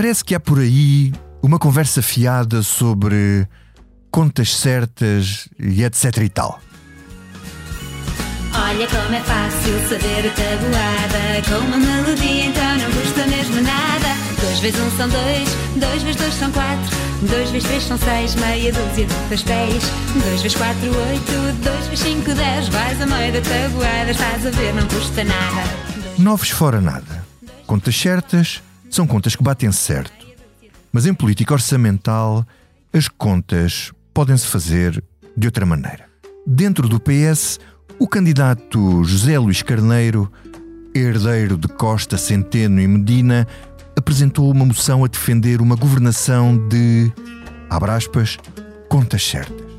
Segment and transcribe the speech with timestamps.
[0.00, 1.12] Parece que há por aí
[1.42, 3.46] uma conversa fiada sobre
[4.10, 6.58] contas certas e etc e tal.
[8.54, 11.42] Olha como é fácil saber a tabuada.
[11.46, 14.08] Com uma melodia então não custa mesmo nada.
[14.40, 16.96] Dois vezes um são dois, dois vezes dois são quatro.
[17.28, 19.84] Dois vezes três são seis, meia dúzia de pastéis
[20.24, 22.68] Dois vezes quatro, oito, dois vezes cinco, dez.
[22.70, 25.62] Vais a meio da tabuada, estás a ver, não custa nada.
[26.16, 27.22] Noves fora nada.
[27.66, 30.26] Contas certas são contas que batem certo.
[30.92, 32.44] Mas em política orçamental,
[32.92, 35.02] as contas podem-se fazer
[35.36, 36.06] de outra maneira.
[36.46, 37.60] Dentro do PS,
[37.98, 40.30] o candidato José Luís Carneiro,
[40.94, 43.46] herdeiro de Costa, Centeno e Medina,
[43.96, 47.12] apresentou uma moção a defender uma governação de,
[47.68, 48.36] abre aspas,
[48.88, 49.70] contas certas.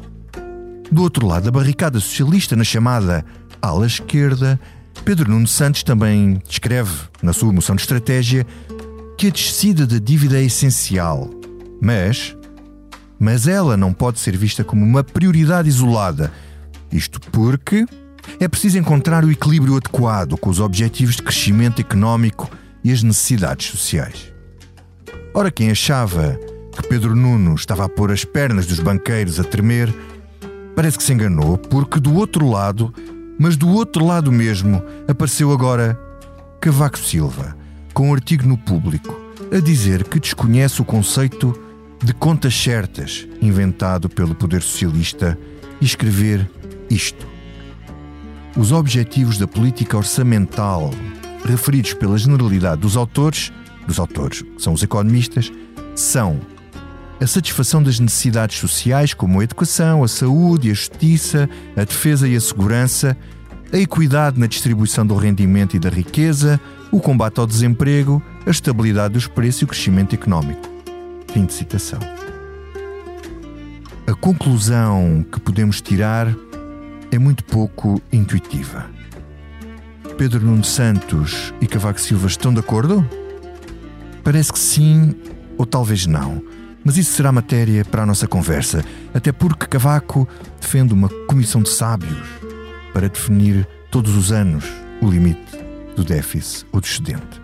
[0.89, 3.25] Do outro lado da barricada socialista, na chamada
[3.61, 4.59] ala esquerda,
[5.03, 6.91] Pedro Nuno Santos também escreve,
[7.21, 8.45] na sua moção de estratégia,
[9.21, 11.29] que a descida da dívida é essencial,
[11.79, 12.35] mas.
[13.19, 16.31] Mas ela não pode ser vista como uma prioridade isolada.
[16.91, 17.85] Isto porque
[18.39, 22.49] é preciso encontrar o equilíbrio adequado com os objetivos de crescimento económico
[22.83, 24.33] e as necessidades sociais.
[25.35, 26.39] Ora, quem achava
[26.75, 29.93] que Pedro Nuno estava a pôr as pernas dos banqueiros a tremer,
[30.75, 32.91] parece que se enganou, porque do outro lado,
[33.37, 35.95] mas do outro lado mesmo, apareceu agora
[36.59, 37.60] Cavaco Silva,
[38.01, 39.15] com um artigo no público,
[39.55, 41.55] a dizer que desconhece o conceito
[42.03, 45.37] de contas certas inventado pelo poder socialista
[45.79, 46.49] e escrever
[46.89, 47.27] isto.
[48.57, 50.89] Os objetivos da política orçamental
[51.45, 53.53] referidos pela generalidade dos autores,
[53.85, 55.53] dos autores que são os economistas,
[55.93, 56.39] são
[57.19, 62.35] a satisfação das necessidades sociais, como a educação, a saúde, a justiça, a defesa e
[62.35, 63.15] a segurança,
[63.71, 66.59] a equidade na distribuição do rendimento e da riqueza,
[66.91, 70.61] o combate ao desemprego, a estabilidade dos preços e o crescimento económico.
[71.31, 71.99] Fim de citação.
[74.05, 76.27] A conclusão que podemos tirar
[77.11, 78.85] é muito pouco intuitiva.
[80.17, 83.07] Pedro Nuno Santos e Cavaco Silva estão de acordo?
[84.23, 85.15] Parece que sim,
[85.57, 86.43] ou talvez não.
[86.83, 90.27] Mas isso será matéria para a nossa conversa, até porque Cavaco
[90.59, 92.27] defende uma comissão de sábios
[92.91, 94.65] para definir todos os anos
[95.01, 97.41] o limite do déficit ou do excedente.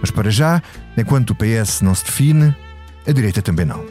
[0.00, 0.62] Mas para já,
[0.96, 2.54] enquanto o PS não se define,
[3.06, 3.84] a direita também não.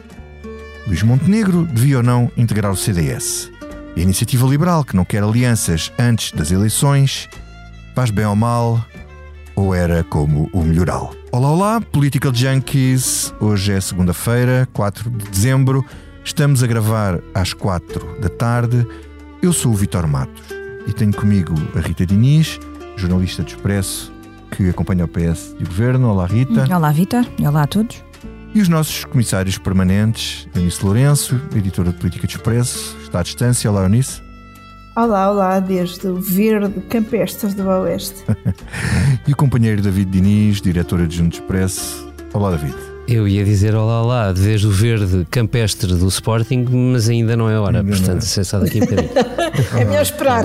[0.86, 3.50] Luís Montenegro devia ou não integrar o CDS.
[3.94, 7.28] E a Iniciativa Liberal, que não quer alianças antes das eleições,
[7.94, 8.84] faz bem ou mal,
[9.54, 11.14] ou era como o melhoral.
[11.30, 13.34] Olá, olá, Political Junkies.
[13.40, 15.84] Hoje é segunda-feira, 4 de dezembro.
[16.24, 18.86] Estamos a gravar às 4 da tarde.
[19.42, 20.42] Eu sou o Vitor Matos
[20.86, 22.58] e tenho comigo a Rita Diniz,
[22.96, 24.12] jornalista do Expresso,
[24.50, 26.08] que acompanha o PS e o Governo.
[26.08, 26.64] Olá, Rita.
[26.74, 27.24] Olá, Vitor.
[27.40, 28.02] Olá a todos.
[28.54, 33.70] E os nossos comissários permanentes, Eunice Lourenço, editora de Política do Expresso, está à distância.
[33.70, 34.20] Olá, Eunice.
[34.94, 38.24] Olá, olá, desde o verde Campestres do Oeste.
[39.26, 42.12] e o companheiro David Diniz, diretor adjunto do Expresso.
[42.34, 42.74] Olá, David.
[43.08, 47.58] Eu ia dizer olá, olá, desde o verde campestre do Sporting, mas ainda não é
[47.58, 49.10] hora, ainda portanto, se é só daqui um bocadinho.
[49.76, 50.44] é melhor esperar.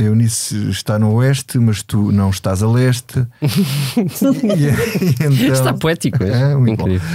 [0.00, 3.26] a Eunice está no oeste, mas tu não estás a leste.
[3.42, 4.64] e,
[5.04, 6.52] e então, está poético, é?
[6.52, 7.08] é muito Incrível.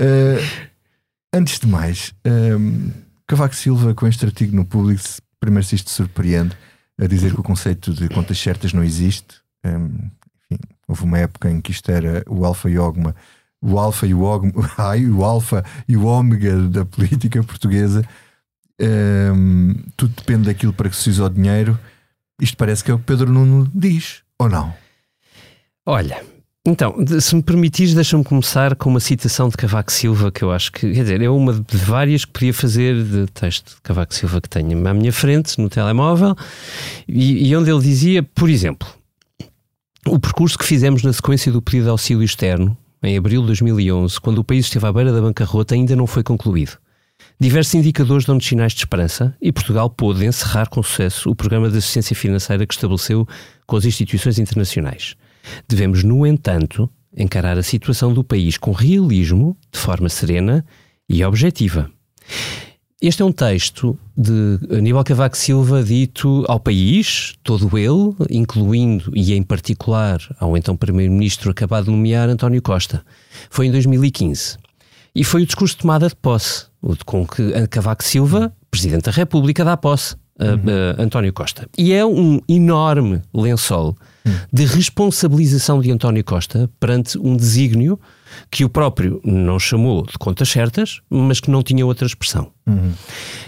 [0.00, 0.70] Uh,
[1.32, 2.90] antes de mais, um,
[3.26, 5.02] Cavaco Silva, com este artigo no público,
[5.38, 6.56] primeiro se isto surpreende,
[6.98, 9.36] a dizer que o conceito de contas certas não existe.
[9.64, 10.10] Um,
[10.50, 13.14] enfim, houve uma época em que isto era o alfa e ogma,
[13.62, 18.02] o alfa e o ogma, ai, o alfa e o ômega da política portuguesa.
[18.80, 21.78] Um, tudo depende daquilo para que se usa o dinheiro.
[22.40, 24.72] Isto parece que é o que Pedro Nuno diz, ou não?
[25.84, 26.22] Olha,
[26.66, 30.70] então, se me permitires, deixa-me começar com uma citação de Cavaco Silva, que eu acho
[30.70, 34.40] que, quer dizer, é uma de várias que podia fazer de texto de Cavaco Silva
[34.40, 36.36] que tenho à minha frente, no telemóvel,
[37.08, 38.86] e, e onde ele dizia, por exemplo,
[40.06, 44.20] o percurso que fizemos na sequência do pedido de auxílio externo, em abril de 2011,
[44.20, 46.72] quando o país esteve à beira da bancarrota, ainda não foi concluído.
[47.42, 51.78] Diversos indicadores dão-nos sinais de esperança e Portugal pôde encerrar com sucesso o programa de
[51.78, 53.26] assistência financeira que estabeleceu
[53.66, 55.16] com as instituições internacionais.
[55.66, 60.62] Devemos, no entanto, encarar a situação do país com realismo, de forma serena
[61.08, 61.90] e objetiva.
[63.00, 69.32] Este é um texto de Aníbal Cavaco Silva dito ao país, todo ele, incluindo e
[69.32, 73.02] em particular ao então Primeiro-Ministro acabado de nomear António Costa.
[73.48, 74.58] Foi em 2015.
[75.14, 76.69] E foi o discurso de tomada de posse,
[77.04, 81.68] com que Cavaco Silva, Presidente da República, dá posse a, a António Costa.
[81.76, 83.96] E é um enorme lençol
[84.52, 87.98] de responsabilização de António Costa perante um desígnio
[88.50, 92.50] que o próprio não chamou de contas certas, mas que não tinha outra expressão.
[92.66, 92.92] Uhum.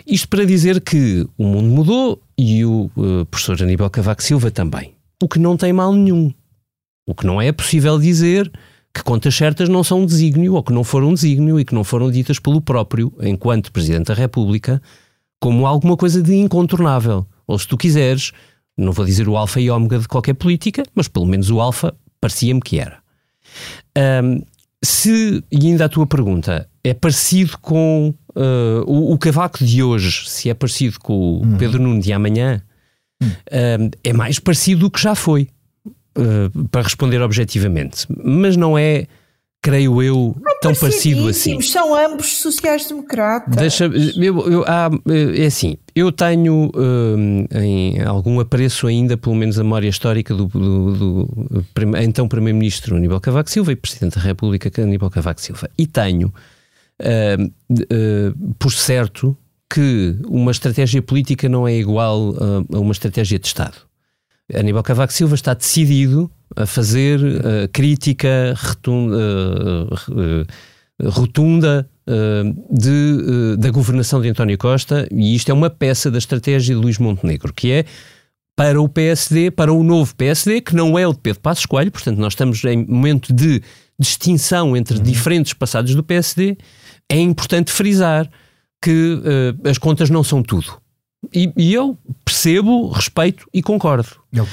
[0.07, 4.95] Isto para dizer que o mundo mudou e o uh, professor Aníbal Cavaco Silva também.
[5.23, 6.33] O que não tem mal nenhum.
[7.07, 8.51] O que não é possível dizer
[8.95, 11.75] que contas certas não são um desígnio ou que não foram um desígnio e que
[11.75, 14.83] não foram ditas pelo próprio, enquanto Presidente da República,
[15.41, 17.27] como alguma coisa de incontornável.
[17.47, 18.33] Ou se tu quiseres,
[18.77, 21.95] não vou dizer o alfa e ômega de qualquer política, mas pelo menos o alfa
[22.21, 22.99] parecia-me que era.
[24.23, 24.43] Um,
[24.85, 30.29] se, e ainda a tua pergunta, é parecido com uh, o, o, Cavaco de hoje,
[30.29, 31.57] se é parecido com o uhum.
[31.57, 32.63] Pedro Nuno de amanhã,
[33.23, 33.29] uhum.
[33.29, 35.49] uh, é mais parecido do que já foi,
[36.17, 38.07] uh, para responder objetivamente.
[38.23, 39.07] Mas não é
[39.63, 41.61] creio eu, não tão parecido assim.
[41.61, 43.55] São ambos sociais-democratas.
[43.55, 44.91] Deixa, eu, eu, há,
[45.39, 50.47] é assim, eu tenho hum, em algum apreço ainda, pelo menos a memória histórica do,
[50.47, 51.63] do, do
[52.03, 55.71] então Primeiro-Ministro Aníbal Cavaco Silva e Presidente da República Aníbal Cavaco Silva.
[55.79, 56.35] E tenho
[57.01, 59.37] hum, hum, por certo
[59.73, 62.35] que uma estratégia política não é igual
[62.71, 63.92] a uma estratégia de Estado.
[64.53, 69.17] Aníbal Cavaco Silva está decidido a fazer uh, crítica retunda,
[70.11, 71.89] uh, rotunda
[72.69, 76.99] de, da governação de António Costa, e isto é uma peça da estratégia de Luís
[76.99, 77.85] Montenegro, que é
[78.57, 81.91] para o PSD, para o novo PSD, que não é o de Pedro Passos Coelho,
[81.91, 83.63] portanto nós estamos em momento de
[83.99, 85.03] distinção entre uhum.
[85.03, 86.57] diferentes passados do PSD,
[87.09, 88.29] é importante frisar
[88.81, 90.82] que uh, as contas não são tudo.
[91.33, 94.09] E, e, eu percebo, respeito e concordo.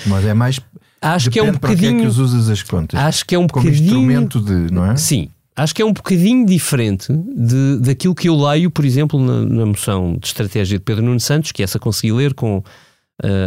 [0.06, 0.60] Mas é mais
[1.02, 1.96] acho que é um bocadinho.
[1.96, 3.00] Que é que usas as contas?
[3.00, 3.86] Acho que é um Como bocadinho.
[3.86, 4.96] instrumento de, não é?
[4.96, 5.30] Sim.
[5.56, 9.66] Acho que é um bocadinho diferente de, daquilo que eu leio, por exemplo, na, na
[9.66, 12.64] moção de estratégia de Pedro Nuno Santos, que essa consegui ler com uh,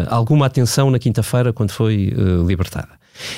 [0.08, 2.90] alguma atenção na quinta-feira, quando foi uh, libertada.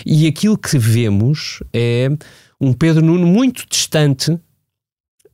[0.04, 2.08] E aquilo que vemos é
[2.60, 4.36] um Pedro Nuno muito distante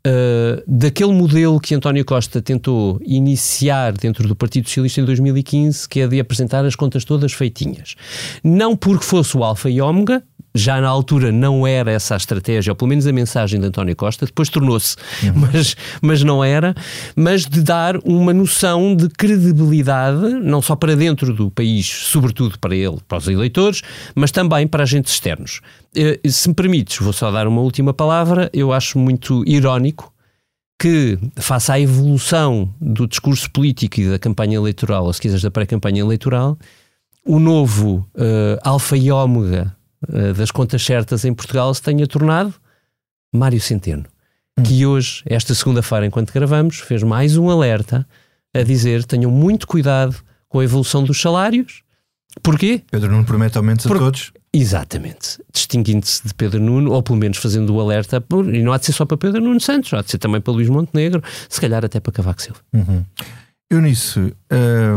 [0.07, 6.01] Uh, daquele modelo que António Costa tentou iniciar dentro do Partido Socialista em 2015, que
[6.01, 7.97] é de apresentar as contas todas feitinhas.
[8.43, 10.23] Não porque fosse o alfa e ômega,
[10.55, 13.95] já na altura não era essa a estratégia, ou pelo menos a mensagem de António
[13.95, 15.33] Costa, depois tornou-se, uhum.
[15.53, 16.75] mas, mas não era,
[17.15, 22.75] mas de dar uma noção de credibilidade, não só para dentro do país, sobretudo para
[22.75, 23.83] ele, para os eleitores,
[24.15, 25.61] mas também para agentes externos.
[25.95, 30.13] Eh, se me permites, vou só dar uma última palavra, eu acho muito irónico
[30.79, 35.51] que, face à evolução do discurso político e da campanha eleitoral, ou se quiseres da
[35.51, 36.59] pré-campanha eleitoral,
[37.25, 39.77] o novo uh, alfa e ômega
[40.09, 42.55] uh, das contas certas em Portugal se tenha tornado
[43.33, 44.05] Mário Centeno,
[44.59, 44.63] hum.
[44.63, 48.07] que hoje, esta segunda-feira, enquanto gravamos, fez mais um alerta
[48.55, 50.17] a dizer tenham muito cuidado
[50.49, 51.83] com a evolução dos salários.
[52.43, 52.83] Porquê?
[52.91, 53.97] Pedro não promete aumentos Por...
[53.97, 54.33] a todos.
[54.53, 55.41] Exatamente.
[55.53, 58.23] Distinguindo-se de Pedro Nuno, ou pelo menos fazendo o alerta,
[58.53, 60.53] e não há de ser só para Pedro Nuno Santos, há de ser também para
[60.53, 62.61] Luís Montenegro, se calhar até para Cavaco Silva.
[62.73, 63.05] Uhum.
[63.71, 64.33] Eu nisso,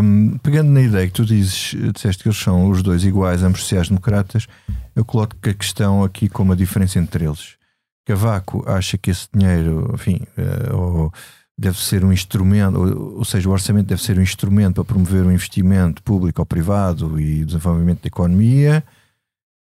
[0.01, 3.62] um, pegando na ideia que tu dizes, disseste que eles são os dois iguais, ambos
[3.62, 4.48] sociais-democratas,
[4.96, 7.56] eu coloco a questão aqui com uma diferença entre eles.
[8.06, 11.12] Cavaco acha que esse dinheiro, enfim, uh,
[11.58, 12.78] deve ser um instrumento,
[13.18, 16.46] ou, seja, o orçamento deve ser um instrumento para promover o um investimento público ou
[16.46, 18.84] privado e desenvolvimento da economia.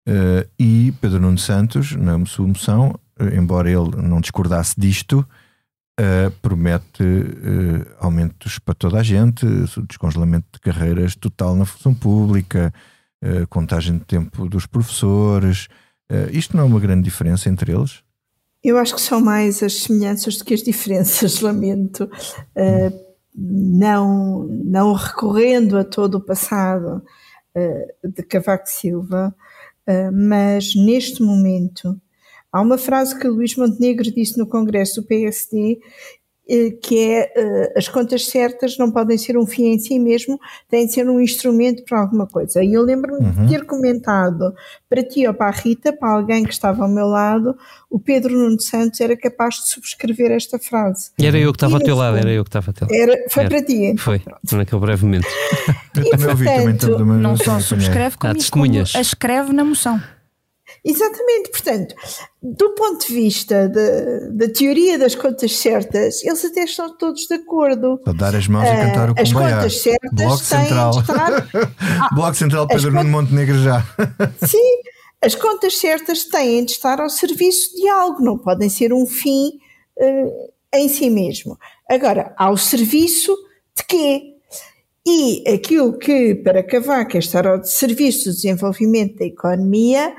[0.09, 5.27] Uh, e Pedro Nuno Santos, na sua moção, uh, embora ele não discordasse disto,
[5.99, 9.45] uh, promete uh, aumentos para toda a gente,
[9.89, 12.73] descongelamento de carreiras total na função pública,
[13.25, 15.69] uh, contagem de tempo dos professores.
[16.33, 18.03] isto não é uma grande diferença entre eles?
[18.65, 22.11] Eu acho que são mais as semelhanças do que as diferenças, lamento.
[23.35, 27.03] não, não recorrendo a todo o passado
[28.03, 29.35] de Cavaco Silva,
[30.13, 32.01] mas neste momento
[32.51, 35.81] Há uma frase que Luís Montenegro disse no Congresso do PSD eh,
[36.81, 40.87] que é eh, as contas certas não podem ser um fim em si mesmo, têm
[40.87, 42.65] de ser um instrumento para alguma coisa.
[42.65, 43.47] E eu lembro-me uhum.
[43.47, 44.55] de ter comentado
[44.89, 47.55] para ti ou para a Rita, para alguém que estava ao meu lado,
[47.91, 51.11] o Pedro Nuno Santos era capaz de subscrever esta frase.
[51.19, 52.97] E era eu que estava ao teu lado, era eu que estava ao teu lado.
[52.97, 53.51] Era, foi era.
[53.51, 53.85] para ti.
[53.85, 54.57] Então, foi, pronto.
[54.57, 55.29] naquele breve momento.
[55.97, 60.01] eu também ouvi, também, não só subscreve, como, como a escreve na moção.
[60.85, 61.95] Exatamente, portanto,
[62.43, 67.99] do ponto de vista da teoria das contas certas, eles até estão todos de acordo.
[67.99, 70.91] Para dar as mãos e cantar o As contas certas Bloco têm Central.
[70.91, 71.49] de estar
[72.15, 73.83] Bloco Central Pedro Nuno Montenegro já.
[74.47, 74.81] Sim,
[75.23, 79.59] as contas certas têm de estar ao serviço de algo, não podem ser um fim
[79.99, 81.59] eh, em si mesmo.
[81.91, 83.37] Agora, ao serviço
[83.77, 84.35] de quê?
[85.07, 90.15] E aquilo que para Cavaco é estar ao serviço do desenvolvimento da economia,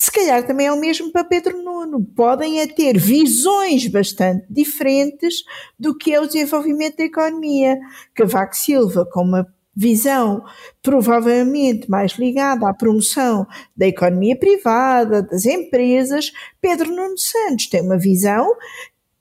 [0.00, 2.02] se calhar também é o mesmo para Pedro Nuno.
[2.16, 5.44] Podem é ter visões bastante diferentes
[5.78, 7.78] do que é o desenvolvimento da economia.
[8.14, 10.42] Cavaco Silva, com uma visão
[10.82, 17.98] provavelmente mais ligada à promoção da economia privada, das empresas, Pedro Nuno Santos tem uma
[17.98, 18.56] visão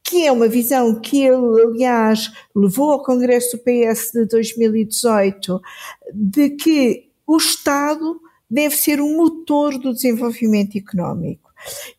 [0.01, 5.61] que é uma visão que ele, aliás, levou ao Congresso do PS de 2018,
[6.13, 11.49] de que o Estado deve ser um motor do desenvolvimento económico.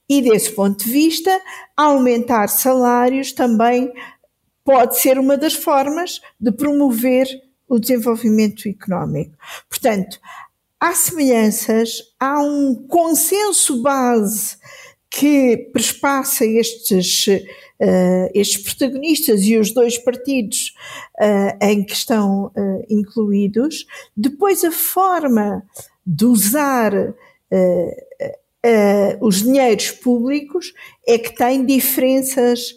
[0.08, 1.40] E desse ponto de vista,
[1.76, 3.92] aumentar salários também
[4.64, 7.26] pode ser uma das formas de promover
[7.68, 9.36] o desenvolvimento económico.
[9.68, 10.18] Portanto,
[10.78, 14.56] há semelhanças, há um consenso base
[15.08, 17.26] que perspassa estes,
[17.80, 20.74] uh, estes protagonistas e os dois partidos
[21.18, 23.86] uh, em que estão uh, incluídos.
[24.16, 25.62] Depois, a forma
[26.06, 26.92] de usar
[29.20, 30.72] os dinheiros públicos
[31.06, 32.76] é que tem diferenças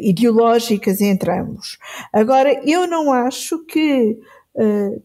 [0.00, 1.78] ideológicas entre ambos.
[2.12, 4.18] Agora, eu não acho que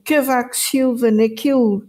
[0.04, 1.84] Cavaco Silva, naquilo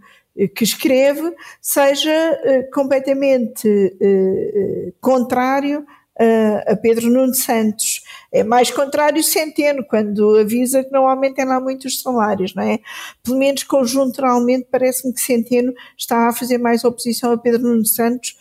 [0.48, 8.02] que escreve seja uh, completamente uh, contrário uh, a Pedro Nuno Santos.
[8.32, 12.78] É mais contrário Centeno, quando avisa que não aumentem lá muito os salários, não é?
[13.22, 18.36] Pelo menos conjunturalmente parece-me que Centeno está a fazer mais oposição a Pedro Nuno Santos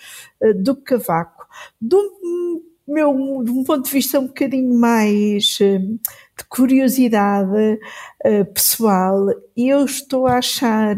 [0.58, 1.48] do que Cavaco.
[1.82, 2.00] Do
[2.88, 3.14] meu,
[3.44, 7.80] de um ponto de vista um bocadinho mais de curiosidade
[8.54, 9.28] pessoal,
[9.58, 10.96] eu estou a achar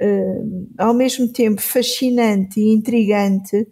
[0.00, 3.66] Uh, ao mesmo tempo fascinante e intrigante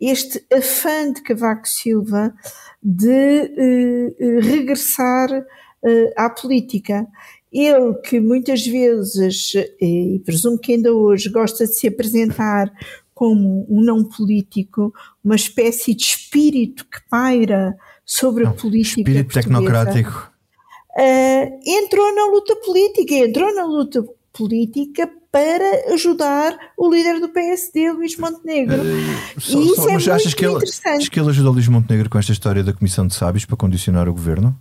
[0.00, 2.32] este afã de Cavaco Silva
[2.80, 3.08] de
[4.20, 7.04] uh, regressar uh, à política.
[7.52, 12.72] Ele que muitas vezes, e presumo que ainda hoje, gosta de se apresentar
[13.12, 19.00] como um não político, uma espécie de espírito que paira sobre a política.
[19.00, 20.32] Espírito portuguesa, tecnocrático.
[21.66, 28.16] entrou na luta política, entrou na luta política para ajudar o líder do PSD, Luís
[28.18, 28.82] Montenegro.
[28.82, 30.88] Uh, só, e isso só, é mas muito achas que, ele, interessante.
[30.88, 34.08] achas que ele ajudou Luís Montenegro com esta história da Comissão de Sábios para condicionar
[34.08, 34.58] o governo?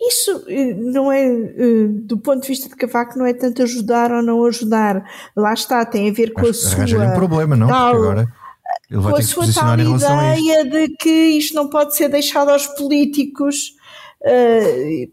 [0.00, 0.44] Isso
[0.92, 1.26] não é,
[1.88, 5.04] do ponto de vista de Cavaco, não é tanto ajudar ou não ajudar.
[5.36, 6.84] Lá está, tem a ver com a sua.
[6.84, 7.66] um problema, não?
[7.66, 8.32] tal, Porque agora
[8.90, 12.50] ele vai com ter a sua tal ideia de que isto não pode ser deixado
[12.50, 13.74] aos políticos,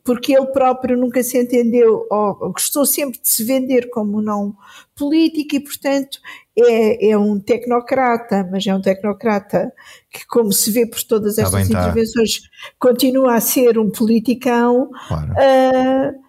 [0.04, 4.56] porque ele próprio nunca se entendeu, ou gostou sempre de se vender como não
[4.96, 6.20] político e, portanto,
[6.58, 9.72] é, é um tecnocrata, mas é um tecnocrata
[10.12, 11.82] que, como se vê por todas Tá estas tá.
[11.82, 12.42] intervenções,
[12.80, 14.90] continua a ser um politicão.
[15.08, 15.32] Claro.
[15.34, 16.22] Uh,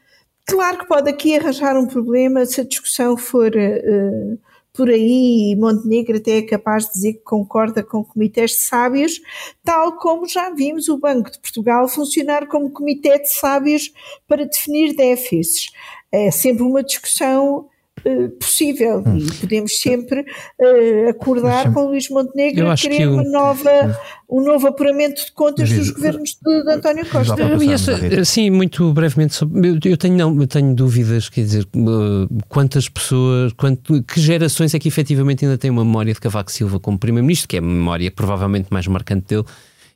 [0.45, 4.39] claro que pode aqui arranjar um problema se a discussão for uh,
[4.77, 9.21] por aí e Montenegro até é capaz de dizer que concorda com comitês de sábios,
[9.65, 13.91] tal como já vimos o Banco de Portugal funcionar como comitê de sábios
[14.29, 15.71] para definir déficits.
[16.13, 17.69] É sempre uma discussão
[18.05, 19.19] uh, possível Hum.
[19.19, 23.13] e podemos sempre uh, acordar Deixa-me- com Luís Montenegro Eu a acho querer que o-
[23.15, 23.99] uma nova,
[24.29, 27.35] um novo apuramento de contas dos governos de, de António Costa.
[27.73, 28.25] essa- a rede.
[28.25, 29.35] sim, muito brevemente.
[29.35, 31.67] sobre- eu, tenho, não, eu tenho dúvidas, quer dizer,
[32.49, 36.79] quantas pessoas, quanto, que gerações é que efetivamente ainda têm uma memória de Cavaco Silva
[36.81, 39.45] como Primeiro-Ministro, que é a memória provavelmente mais marcante dele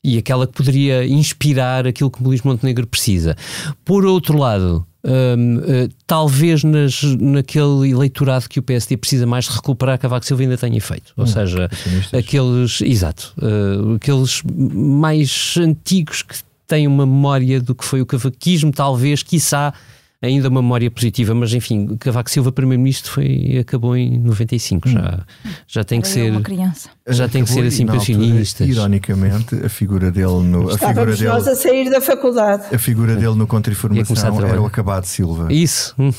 [0.03, 3.37] e aquela que poderia inspirar aquilo que Luís Montenegro precisa.
[3.85, 4.87] Por outro lado.
[5.05, 10.43] Hum, uh, talvez nas, naquele eleitorado que o PSD precisa mais de recuperar, Cavaco Silva
[10.43, 11.13] ainda tenha feito.
[11.17, 12.19] Ou seja, acionistas.
[12.19, 18.71] aqueles, exato, uh, aqueles mais antigos que têm uma memória do que foi o cavaquismo,
[18.71, 19.75] talvez, quiçá,
[20.23, 25.25] ainda uma memória positiva, mas enfim, Cavaco Silva, primeiro-ministro, foi, acabou em 95, já,
[25.67, 26.31] já tem que Era eu ser.
[26.33, 26.91] uma criança.
[27.09, 28.69] Já tem que ser assim impressionistas.
[28.69, 32.75] Ironicamente, a figura dele no, a figura nós dele, a sair da faculdade.
[32.75, 34.53] a figura dele no Ia começar a Contra-Informação trabalhar.
[34.53, 35.53] era o acabado Silva.
[35.53, 36.13] Isso, hum.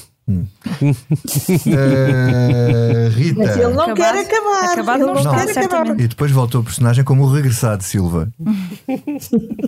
[1.68, 3.40] Eh, Rita.
[3.40, 4.72] Mas ele não Acabado- quer acabar.
[4.74, 6.00] acabado ele não não quer acabar.
[6.00, 8.32] E depois voltou o personagem como o regressado Silva.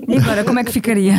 [0.07, 1.15] E agora, como é que ficaria?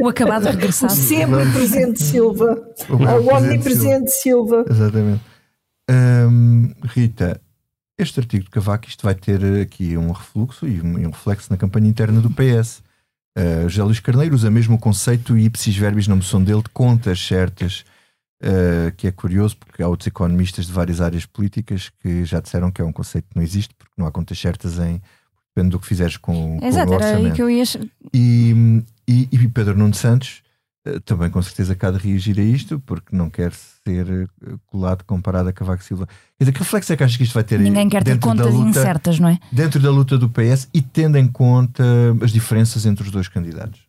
[0.00, 0.92] o acabado O regressado.
[0.94, 2.56] sempre presente Silva.
[2.88, 4.64] O o omnipresente Silva.
[4.68, 5.20] Exatamente.
[5.90, 7.40] Hum, Rita,
[7.98, 11.56] este artigo de Cavaco, isto vai ter aqui um refluxo e um, um reflexo na
[11.56, 12.82] campanha interna do PS.
[13.36, 17.20] Uh, José Luís Carneiro usa mesmo o conceito ipsis verbis na moção dele de contas
[17.20, 17.84] certas,
[18.42, 22.70] uh, que é curioso porque há outros economistas de várias áreas políticas que já disseram
[22.70, 25.02] que é um conceito que não existe porque não há contas certas em
[25.54, 27.34] depende do que fizeres com, Exato, com o era aí orçamento.
[27.36, 27.64] que eu ia.
[28.12, 30.42] E, e, e Pedro Nuno Santos
[31.04, 35.48] também com certeza cá de reagir a isto, porque não quer ser eh, colado comparado
[35.48, 36.06] a Cavaco Silva.
[36.06, 38.52] Quer dizer, que reflexo é que achas que isto vai ter Ninguém quer ter contas
[38.52, 39.38] luta, incertas, não é?
[39.52, 41.82] dentro da luta do PS e tendo em conta
[42.22, 43.80] as diferenças entre os dois candidatos?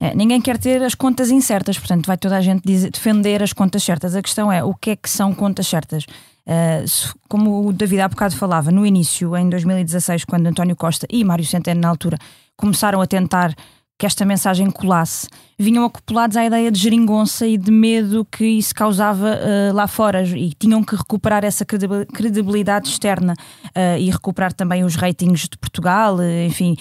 [0.00, 3.52] É, ninguém quer ter as contas incertas, portanto, vai toda a gente dizer- defender as
[3.52, 4.14] contas certas.
[4.14, 6.04] A questão é o que é que são contas certas?
[6.46, 11.04] Uh, se- como o David há bocado falava, no início, em 2016, quando António Costa
[11.10, 12.16] e Mário Centeno, na altura,
[12.56, 13.54] começaram a tentar
[13.98, 15.26] que esta mensagem colasse,
[15.58, 20.22] vinham acoplados à ideia de geringonça e de medo que isso causava uh, lá fora
[20.22, 25.58] e tinham que recuperar essa credibil- credibilidade externa uh, e recuperar também os ratings de
[25.58, 26.76] Portugal, uh, enfim,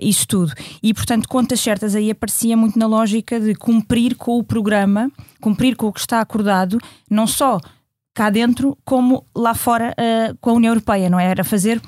[0.00, 0.54] isso tudo.
[0.82, 5.76] E portanto, contas certas aí aparecia muito na lógica de cumprir com o programa, cumprir
[5.76, 6.78] com o que está acordado,
[7.10, 7.60] não só
[8.14, 11.26] cá dentro, como lá fora uh, com a União Europeia, não é?
[11.26, 11.82] Era fazer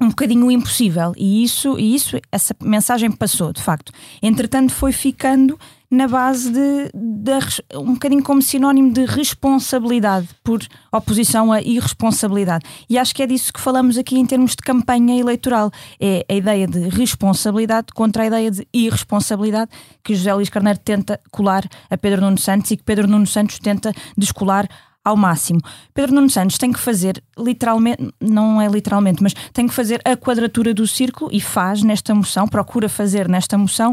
[0.00, 1.12] um bocadinho impossível.
[1.16, 3.92] E isso, e isso essa mensagem passou de facto.
[4.22, 5.58] Entretanto foi ficando
[5.90, 10.60] na base de, de um bocadinho como sinónimo de responsabilidade por
[10.92, 12.64] oposição à irresponsabilidade.
[12.90, 15.70] E acho que é disso que falamos aqui em termos de campanha eleitoral.
[15.98, 19.70] É a ideia de responsabilidade contra a ideia de irresponsabilidade
[20.04, 23.58] que José Luís Carneiro tenta colar a Pedro Nuno Santos e que Pedro Nuno Santos
[23.58, 24.68] tenta descolar
[25.08, 25.60] ao máximo.
[25.92, 30.16] Pedro Nuno Santos tem que fazer literalmente, não é literalmente, mas tem que fazer a
[30.16, 33.92] quadratura do círculo e faz nesta moção, procura fazer nesta moção,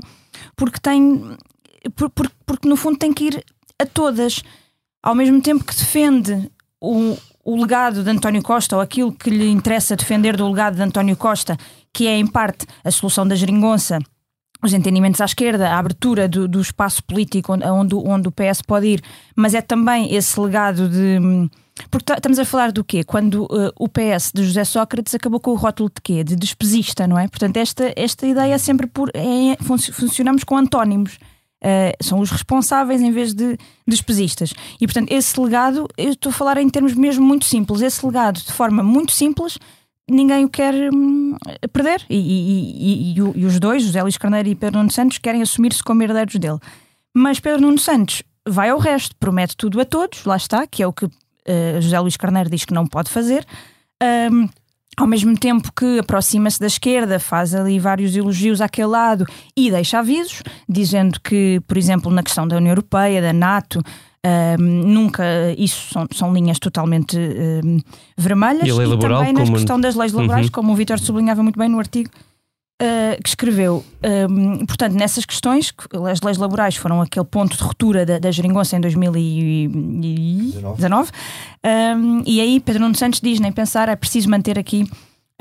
[0.55, 1.35] porque tem
[1.96, 3.44] por- por- porque no fundo tem que ir
[3.79, 4.42] a todas,
[5.03, 6.50] ao mesmo tempo que defende
[6.81, 10.81] o, o legado de António Costa ou aquilo que lhe interessa defender do legado de
[10.81, 11.57] António Costa,
[11.94, 14.00] que é em parte a solução da geringonça
[14.66, 18.62] os entendimentos à esquerda, a abertura do, do espaço político onde, onde, onde o PS
[18.62, 19.01] pode ir,
[19.36, 21.20] mas é também esse legado de.
[21.22, 21.50] hum,
[21.90, 23.04] Porque ta- estamos a falar do quê?
[23.04, 26.24] Quando eh, o PS de José Sócrates acabou com o rótulo de quê?
[26.24, 27.28] De despesista, não é?
[27.28, 29.10] Portanto, esta, esta ideia é sempre por.
[29.14, 31.18] É, func- funcionamos com antónimos.
[31.64, 34.54] Eh, são os responsáveis em vez de despesistas.
[34.80, 38.40] E, portanto, esse legado, eu estou a falar em termos mesmo muito simples, esse legado,
[38.40, 39.58] de forma muito simples,
[40.09, 41.35] ninguém o quer hum,
[41.74, 42.01] perder.
[42.09, 45.83] E, e- e- e os dois, José Luís Carneiro e Pedro Nuno Santos, querem assumir-se
[45.83, 46.59] como herdeiros dele.
[47.13, 50.87] Mas Pedro Nuno Santos vai ao resto, promete tudo a todos, lá está, que é
[50.87, 51.07] o que
[51.46, 53.46] eh, José Luís Carneiro diz que não pode fazer.
[54.31, 54.48] Hum,
[54.98, 59.25] ao mesmo tempo que aproxima-se da esquerda, faz ali vários elogios àquele lado
[59.57, 63.81] e deixa avisos, dizendo que, por exemplo, na questão da União Europeia, da NATO,
[64.59, 65.24] hum, nunca
[65.57, 67.79] isso são, são linhas totalmente hum,
[68.18, 70.51] vermelhas E a lei laboral, também nas como- questão das leis laborais, Uhum.
[70.51, 72.09] como o Vítor sublinhava muito bem no artigo
[72.81, 73.83] uh, que escreveu.
[74.29, 78.31] Um, portanto, nessas questões, que as leis laborais foram aquele ponto de ruptura da, da
[78.31, 81.11] geringonça em 2019.
[81.98, 84.90] Um, e aí Pedro Nuno Santos diz, nem pensar, é preciso manter aqui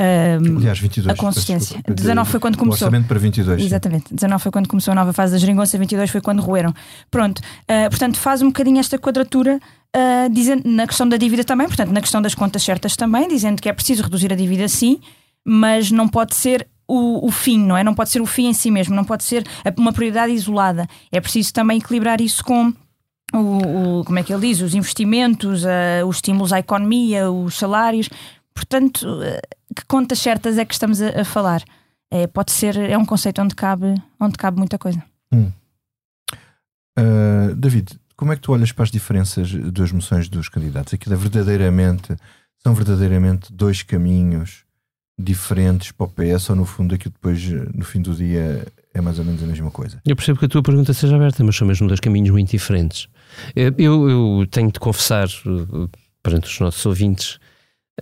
[0.00, 1.12] um, Aliás, 22.
[1.12, 1.74] a consistência.
[1.76, 1.94] peço desculpa.
[2.02, 2.86] 19 foi quando O começou.
[2.88, 3.60] Orçamento para 22.
[3.60, 3.66] sim.
[3.66, 4.12] Exatamente.
[4.14, 6.74] 19 foi quando começou a nova fase da geringonça, 22 foi quando roeram.
[7.10, 7.38] Pronto.
[7.38, 9.60] Uh, portanto, faz um bocadinho esta quadratura,
[9.96, 13.62] uh, dizendo, na questão da dívida também, portanto, na questão das contas certas também, dizendo
[13.62, 14.98] que é preciso reduzir a dívida sim,
[15.44, 17.84] mas não pode ser o, o fim, não é?
[17.84, 20.86] Não pode ser o fim em si mesmo, não pode ser uma prioridade isolada.
[21.12, 22.72] É preciso também equilibrar isso com.
[23.32, 24.60] O, o- como é que ele diz?
[24.60, 28.08] Os investimentos, uh, os estímulos à economia, os salários.
[28.54, 31.62] Portanto, uh, que contas certas é que estamos a, a falar?
[32.10, 35.02] É, pode ser, é um conceito onde cabe, onde cabe muita coisa.
[36.98, 40.94] Uh, David, como é que tu olhas para as diferenças das moções dos candidatos?
[40.94, 42.14] Aquilo é verdadeiramente,
[42.62, 44.64] são verdadeiramente dois caminhos
[45.18, 47.42] diferentes para o PS ou no fundo aquilo depois,
[47.74, 50.00] no fim do dia, é mais ou menos a mesma coisa?
[50.04, 53.08] Eu percebo que a tua pergunta seja aberta, mas são mesmo dois caminhos muito diferentes.
[53.54, 55.88] Eh, Eu, eu tenho de confessar eh,
[56.22, 57.38] perante os nossos ouvintes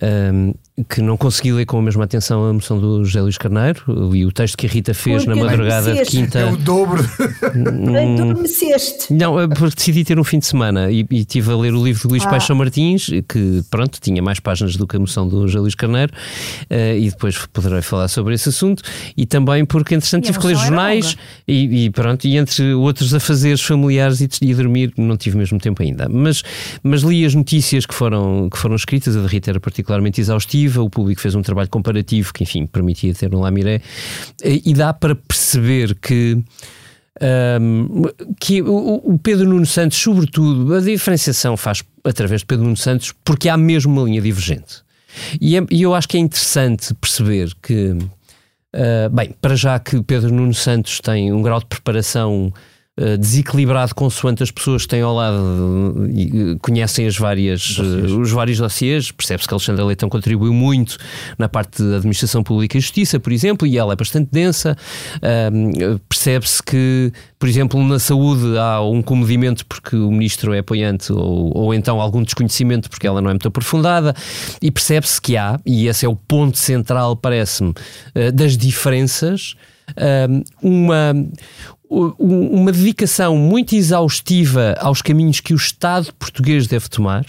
[0.01, 0.51] ehm,
[0.89, 3.83] que não consegui ler com a mesma atenção a moção do José Luís Carneiro.
[4.11, 6.39] Li o texto que a Rita fez Porque na madrugada de quinta.
[6.39, 7.03] É o dobro.
[7.55, 9.13] Hum, Adormeceste.
[9.13, 11.83] Não, é porque decidi ter um fim de semana e, e estive a ler o
[11.83, 12.29] livro de Luís Ah.
[12.29, 16.11] Paixão Martins, que pronto, tinha mais páginas do que a moção do José Luís Carneiro,
[16.69, 18.81] eh, e depois poderei falar sobre esse assunto.
[19.15, 21.15] E também porque, entretanto, E tive que ler jornais
[21.47, 25.83] e, e pronto, e entre outros afazeres familiares e, e dormir, não tive mesmo tempo
[25.83, 26.07] ainda.
[26.09, 26.41] Mas,
[26.81, 29.82] mas li as notícias que foram, que foram escritas, a de Rita era particularmente
[30.17, 33.81] exaustiva, o público fez um trabalho comparativo que, enfim, permitia ter um lamiré,
[34.41, 36.37] eh, e dá para perceber que.
[37.21, 38.01] Um,
[38.39, 43.49] que o, Pedro Nuno Santos, sobretudo, a diferenciação faz através de Pedro Nuno Santos, porque
[43.49, 44.81] há mesmo uma linha divergente.
[45.39, 50.01] E, é, e eu acho que é interessante perceber que, uh, bem, para já que
[50.01, 52.51] Pedro Nuno Santos tem um grau de preparação
[53.17, 59.11] desequilibrado consoante as pessoas que têm ao lado e conhecem as várias, os vários dossiês.
[59.11, 60.97] Percebe-se que Alexandre Leitão contribuiu muito
[61.37, 64.77] na parte da administração pública e justiça, por exemplo, e ela é bastante densa.
[66.07, 71.51] Percebe-se que, por exemplo, na saúde há um comedimento porque o ministro é apoiante ou,
[71.57, 74.13] ou então algum desconhecimento porque ela não é muito aprofundada
[74.61, 77.73] e percebe-se que há, e esse é o ponto central, parece-me,
[78.33, 79.55] das diferenças,
[80.61, 81.13] uma,
[81.89, 87.25] uma dedicação muito exaustiva aos caminhos que o Estado português deve tomar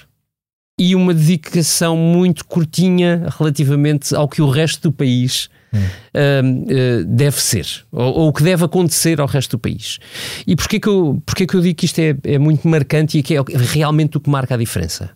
[0.79, 5.79] e uma dedicação muito curtinha relativamente ao que o resto do país hum.
[5.79, 9.99] uh, deve ser, ou, o que deve acontecer ao resto do país.
[10.47, 13.23] E porquê que eu, porquê que eu digo que isto é, é muito marcante e
[13.23, 15.11] que é realmente o que marca a diferença?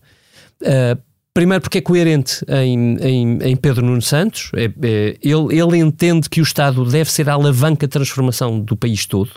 [0.62, 1.08] Uh,
[1.38, 4.51] Primeiro porque é coerente em, em, em Pedro Nuno Santos.
[4.57, 8.77] É, é, ele, ele entende que o Estado deve ser a alavanca de transformação do
[8.77, 9.31] país todo.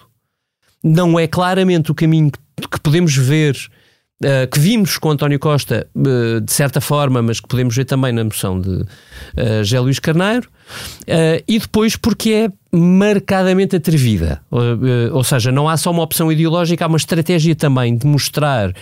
[0.84, 3.56] Não é claramente o caminho que, podemos ver,
[4.24, 8.12] uh, que vimos com António Costa, uh, de certa forma, mas que podemos ver também
[8.12, 8.88] na moção de uh,
[9.64, 10.50] José Luís Carneiro.
[11.02, 14.42] Uh, e depois porque é marcadamente atrevida.
[15.12, 18.74] ou seja, não há só uma opção ideológica, há uma estratégia também de mostrar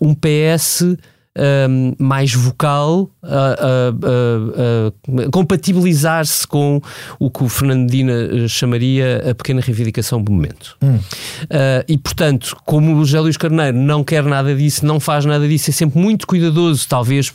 [0.00, 0.96] um PS
[1.38, 6.80] um, mais vocal, a, a, a compatibilizar-se com
[7.18, 10.76] o que o Fernandina eh, chamaria a pequena reivindicação do momento.
[10.82, 10.96] Hum.
[10.96, 15.46] Uh, e, portanto, como o José Luís Carneiro não quer nada disso, não faz nada
[15.46, 17.32] disso, é sempre muito cuidadoso, talvez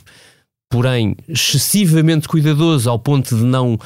[0.70, 3.78] porém excessivamente cuidadoso ao ponto de não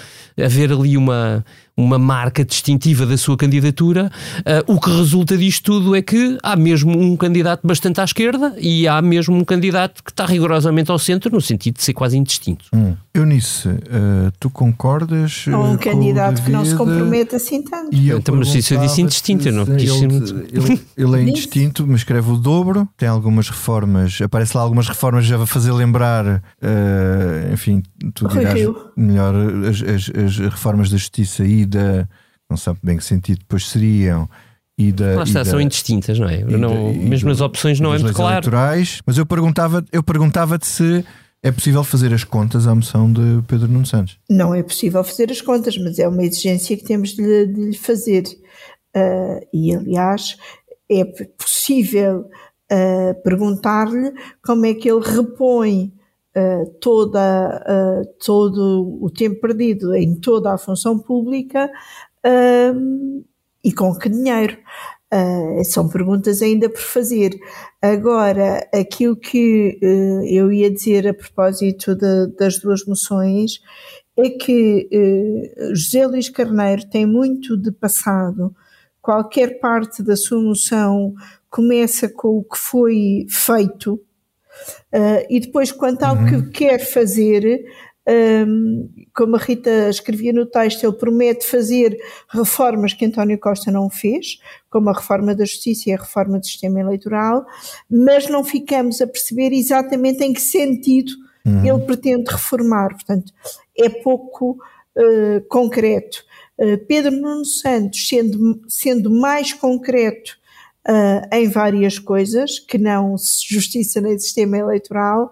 [0.42, 1.44] haver ali uma,
[1.78, 4.10] uma marca distintiva da sua candidatura,
[4.40, 8.56] uh, o que resulta disto tudo é que há mesmo um candidato bastante à esquerda
[8.58, 12.18] e há mesmo um candidato que está rigorosamente ao centro, no sentido de ser quase
[12.18, 12.64] indistinto.
[12.72, 12.96] Hum.
[13.14, 15.44] Eunice, uh, tu concordas?
[15.46, 17.94] Há um candidato que não se compromete assim tanto.
[17.94, 20.14] E eu então, mas isso eu disse indistinto, eu não quis ele,
[20.52, 25.24] ele, ele é indistinto, mas escreve o dobro, tem algumas reformas, aparece lá algumas reformas
[25.24, 27.82] já vai fazer lembrar, uh, enfim,
[28.14, 28.60] tu dirás
[28.96, 29.34] melhor
[29.68, 32.08] as, as, as, reformas da justiça e da,
[32.48, 34.28] não sabe bem que sentido depois seriam,
[34.78, 35.16] e da.
[35.16, 36.44] Lá está, da, são indistintas, não é?
[36.44, 38.34] Não, da, mesmo nas opções não é muito claro.
[38.34, 41.04] Eleitorais, mas eu perguntava, eu perguntava-te se
[41.42, 44.18] é possível fazer as contas à moção de Pedro Nuno Santos?
[44.28, 47.60] Não é possível fazer as contas, mas é uma exigência que temos de lhe, de
[47.70, 48.24] lhe fazer.
[48.96, 50.36] Uh, e, aliás,
[50.90, 52.28] é possível
[52.72, 55.92] uh, perguntar-lhe como é que ele repõe
[56.38, 61.70] uh, toda, todo o tempo perdido em toda a função pública
[63.64, 64.56] e com que dinheiro.
[65.10, 67.30] Uh, são perguntas ainda por fazer.
[67.80, 73.58] Agora, aquilo que uh, eu ia dizer a propósito de, das duas moções
[74.14, 78.54] é que uh, José Luís Carneiro tem muito de passado.
[79.00, 81.14] Qualquer parte da sua moção
[81.48, 83.98] começa com o que foi feito
[85.28, 86.26] e depois, quanto ao uhum.
[86.26, 87.64] que quer fazer,
[88.08, 91.94] um, como a Rita escrevia no texto, ele promete fazer
[92.30, 94.38] reformas que António Costa não fez,
[94.70, 97.44] como a reforma da justiça e a reforma do sistema eleitoral,
[97.90, 101.12] mas não ficamos a perceber exatamente em que sentido
[101.44, 101.66] uhum.
[101.66, 102.88] ele pretende reformar.
[102.94, 103.30] Portanto,
[103.78, 104.52] é pouco
[104.96, 106.24] uh, concreto.
[106.58, 110.37] Uh, Pedro Nuno Santos, sendo, sendo mais concreto
[110.86, 113.14] Uh, em várias coisas, que não
[113.46, 115.30] justiça nem sistema eleitoral.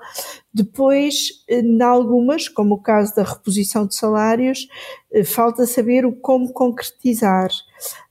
[0.52, 4.68] Depois, em algumas, como o caso da reposição de salários,
[5.14, 7.48] uh, falta saber o como concretizar.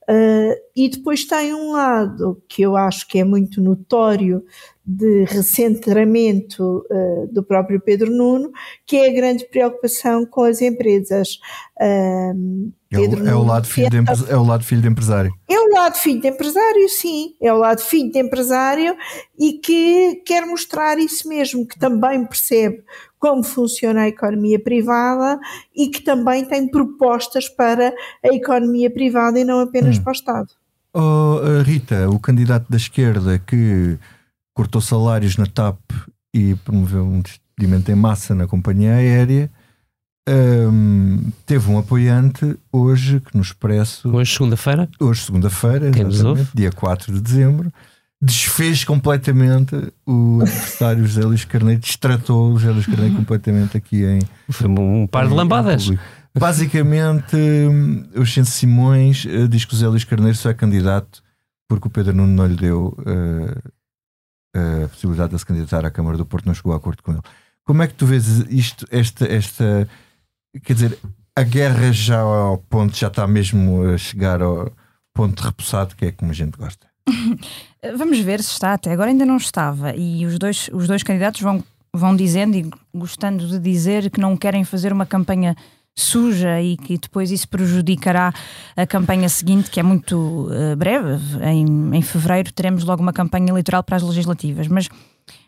[0.09, 4.43] Uh, e depois tem um lado que eu acho que é muito notório
[4.85, 8.51] de recentramento uh, do próprio Pedro Nuno,
[8.85, 11.39] que é a grande preocupação com as empresas.
[11.81, 13.97] Uh, é, o, é, o lado filho de,
[14.31, 15.33] é o lado filho de empresário.
[15.49, 17.35] É o lado filho de empresário, sim.
[17.41, 18.95] É o lado filho de empresário
[19.37, 22.83] e que quer mostrar isso mesmo, que também percebe
[23.19, 25.39] como funciona a economia privada
[25.75, 30.03] e que também tem propostas para a economia privada e não apenas hum.
[30.03, 30.47] para o Estado.
[30.93, 33.97] Oh, Rita, o candidato da esquerda que
[34.53, 35.79] cortou salários na TAP
[36.33, 39.51] e promoveu um despedimento em massa na companhia aérea,
[40.27, 44.09] um, teve um apoiante hoje que no Expresso.
[44.15, 44.89] Hoje, segunda-feira?
[44.99, 45.91] Hoje, segunda-feira,
[46.53, 47.71] dia 4 de dezembro,
[48.21, 54.19] desfez completamente o adversário José Luís Carneiro, destratou o José Luís Carneiro completamente aqui em.
[54.49, 55.91] Foi um par de lambadas.
[56.37, 57.37] Basicamente,
[58.15, 61.23] o Xense Simões uh, diz que o José Luís Carneiro só é candidato
[61.67, 66.17] porque o Pedro Nuno não lhe deu uh, a possibilidade de se candidatar à Câmara
[66.17, 67.21] do Porto, não chegou a acordo com ele.
[67.63, 69.87] Como é que tu vês isto, esta, esta
[70.63, 70.99] quer dizer,
[71.35, 74.71] a guerra já ao ponto, já está mesmo a chegar ao
[75.13, 76.87] ponto repousado, que é como a gente gosta?
[77.97, 79.95] Vamos ver se está, até agora ainda não estava.
[79.95, 81.63] E os dois, os dois candidatos vão,
[81.93, 85.55] vão dizendo e gostando de dizer que não querem fazer uma campanha
[85.97, 88.33] suja e que depois isso prejudicará
[88.75, 91.43] a campanha seguinte, que é muito uh, breve.
[91.43, 94.67] Em, em fevereiro teremos logo uma campanha eleitoral para as legislativas.
[94.67, 94.89] Mas,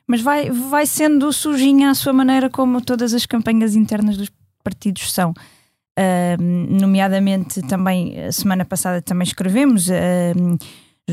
[0.07, 4.29] mas vai, vai sendo sujinha à sua maneira, como todas as campanhas internas dos
[4.67, 5.31] partidos são.
[5.31, 6.39] Uh,
[6.79, 10.57] nomeadamente também a semana passada também escrevemos uh,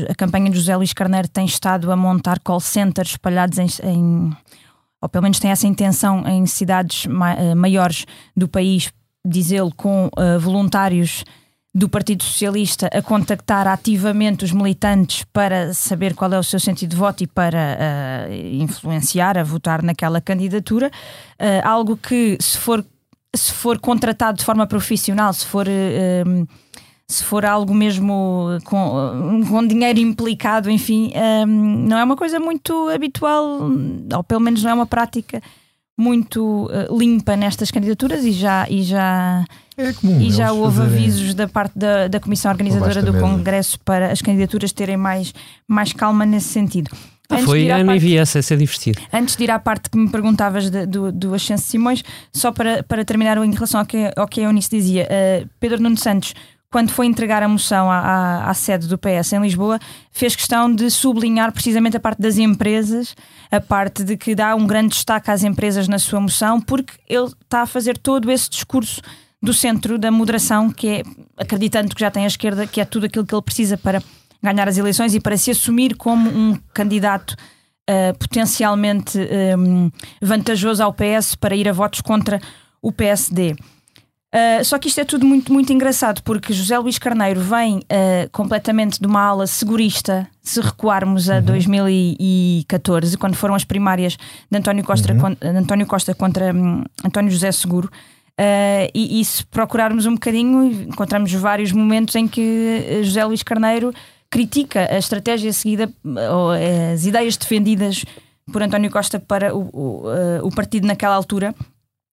[0.07, 4.37] a campanha de José Luís Carneiro tem estado a montar call centers espalhados em, em
[5.01, 8.05] ou pelo menos tem essa intenção em cidades uh, maiores
[8.37, 8.91] do país,
[9.25, 11.23] diz ele, com voluntários
[11.73, 16.91] do Partido Socialista a contactar ativamente os militantes para saber qual é o seu sentido
[16.91, 20.91] de voto e para influenciar a votar naquela candidatura,
[21.63, 22.85] algo que se for
[23.35, 25.67] se for contratado de forma profissional, se for.
[25.67, 26.45] Um,
[27.07, 31.13] se for algo mesmo com, com dinheiro implicado, enfim,
[31.45, 33.69] um, não é uma coisa muito habitual,
[34.11, 35.39] ou pelo menos não é uma prática
[35.97, 39.45] muito uh, limpa nestas candidaturas e já e já
[39.77, 40.97] é comum, e já houve fazerem...
[40.97, 45.33] avisos da parte da, da comissão organizadora do Congresso para as candidaturas terem mais
[45.67, 46.89] mais calma nesse sentido.
[47.29, 47.67] Ah, foi,
[47.99, 49.01] vi essa, essa é divertido.
[49.11, 52.83] Antes de ir à parte que me perguntavas de, do, do Ascenso Simões, só para,
[52.83, 56.33] para terminar em relação ao que, ao que a Eunice dizia, uh, Pedro Nuno Santos,
[56.71, 59.79] quando foi entregar a moção à, à, à, sede do PS em Lisboa,
[60.11, 63.15] fez questão de sublinhar precisamente a parte das empresas,
[63.49, 67.27] a parte de que dá um grande destaque às empresas na sua moção, porque ele
[67.41, 69.01] está a fazer todo esse discurso
[69.41, 71.03] do centro da moderação, que é
[71.37, 74.01] acreditando que já tem a esquerda, que é tudo aquilo que ele precisa para
[74.45, 77.35] ganhar as eleições e para se assumir como um candidato
[77.89, 79.17] uh, potencialmente
[79.57, 82.39] um, vantajoso ao PS para ir a votos contra
[82.81, 83.51] o PSD.
[83.51, 83.55] Uh,
[84.37, 88.29] eh, só que isto é tudo muito, muito engraçado porque José Luís Carneiro vem uh,
[88.31, 90.27] completamente de uma ala segurista.
[90.41, 91.43] Se recuarmos a uhum.
[91.43, 94.17] 2014, quando foram as primárias
[94.51, 95.19] de António Costa, uhum.
[95.19, 97.89] con, António Costa contra um, António José Seguro,
[98.37, 103.93] Uh, e, e, se procurarmos um bocadinho, encontramos vários momentos em que José Luís Carneiro
[104.35, 108.03] critica a estratégia seguida, ou as ideias defendidas
[108.51, 111.55] por António Costa para o, o, eh, o partido naquela altura.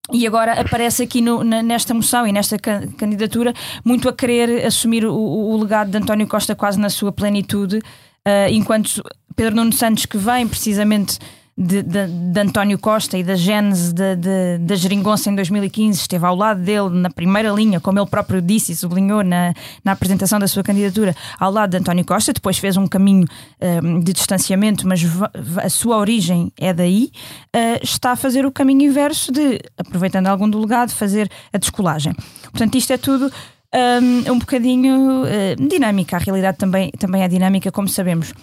[0.09, 5.13] E agora aparece aqui no, nesta moção e nesta candidatura muito a querer assumir o,
[5.13, 9.03] o legado de António Costa quase na sua plenitude, uh, enquanto
[9.35, 11.19] Pedro Nuno Santos, que vem precisamente
[11.57, 16.61] de, de, de, António Costa e da gênese da Geringonça em 2015, esteve ao lado
[16.61, 20.63] dele na primeira linha, como ele próprio disse e sublinhou na, na apresentação da sua
[20.63, 23.27] candidatura, ao lado de António Costa, depois fez um caminho
[23.83, 25.01] um, de distanciamento, mas
[25.63, 27.11] a sua origem é daí,
[27.55, 32.13] uh, está a fazer o caminho inverso de, aproveitando algum do legado, fazer a descolagem.
[32.51, 33.31] Portanto, isto é tudo
[33.73, 38.33] um, um bocadinho uh, dinâmica, a realidade também, também é dinâmica, como sabemos.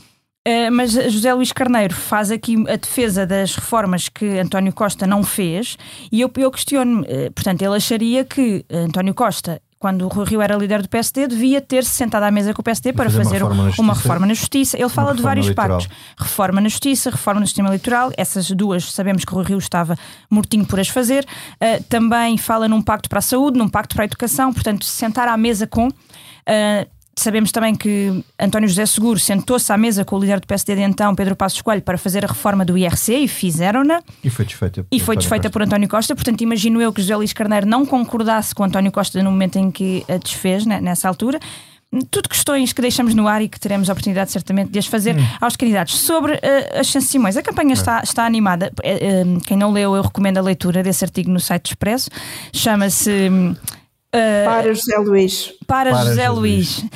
[0.46, 5.22] Uh, mas José Luís Carneiro faz aqui a defesa das reformas que António Costa não
[5.22, 5.76] fez
[6.10, 10.42] e eu, eu questiono, uh, portanto, ele acharia que António Costa quando o Rui Rio
[10.42, 13.42] era líder do PSD, devia ter-se sentado à mesa com o PSD para fazer, fazer
[13.42, 14.78] uma, reforma uma, reforma na justiça.
[14.78, 15.78] Ele fala de vários eleitoral.
[15.78, 18.12] pactos: reforma na justiça, reforma no sistema eleitoral.
[18.14, 19.96] Essas duas sabemos que o Rui Rio estava
[20.28, 21.24] mortinho por as fazer.
[21.54, 24.52] Uh, também fala num pacto para a saúde, num pacto para a educação.
[24.52, 25.88] Portanto, sentar à mesa com.
[25.88, 30.74] Uh, Sabemos também que António José Seguro sentou-se à mesa com o líder do PSD
[30.74, 34.02] de então, Pedro Passos Coelho, para fazer a reforma do IRC e fizeram-na.
[34.24, 34.86] E foi desfeita.
[34.90, 36.14] E foi desfeita por António Costa.
[36.14, 39.70] Portanto, imagino eu que José Luís Carneiro não concordasse com António Costa no momento em
[39.70, 41.38] que a desfez, né, nessa altura.
[42.10, 45.16] Tudo questões que deixamos no ar e que teremos a oportunidade certamente de as fazer
[45.16, 45.26] hum.
[45.40, 45.98] aos candidatos.
[45.98, 47.74] Sobre uh, as chances Simões, a campanha é.
[47.74, 48.72] está, está animada.
[48.78, 52.08] Uh, quem não leu, eu recomendo a leitura desse artigo no site Expresso.
[52.52, 53.28] Chama-se.
[54.14, 55.52] Uh, para José Luís.
[55.66, 56.78] Para, para José, José Luís.
[56.82, 56.90] Luís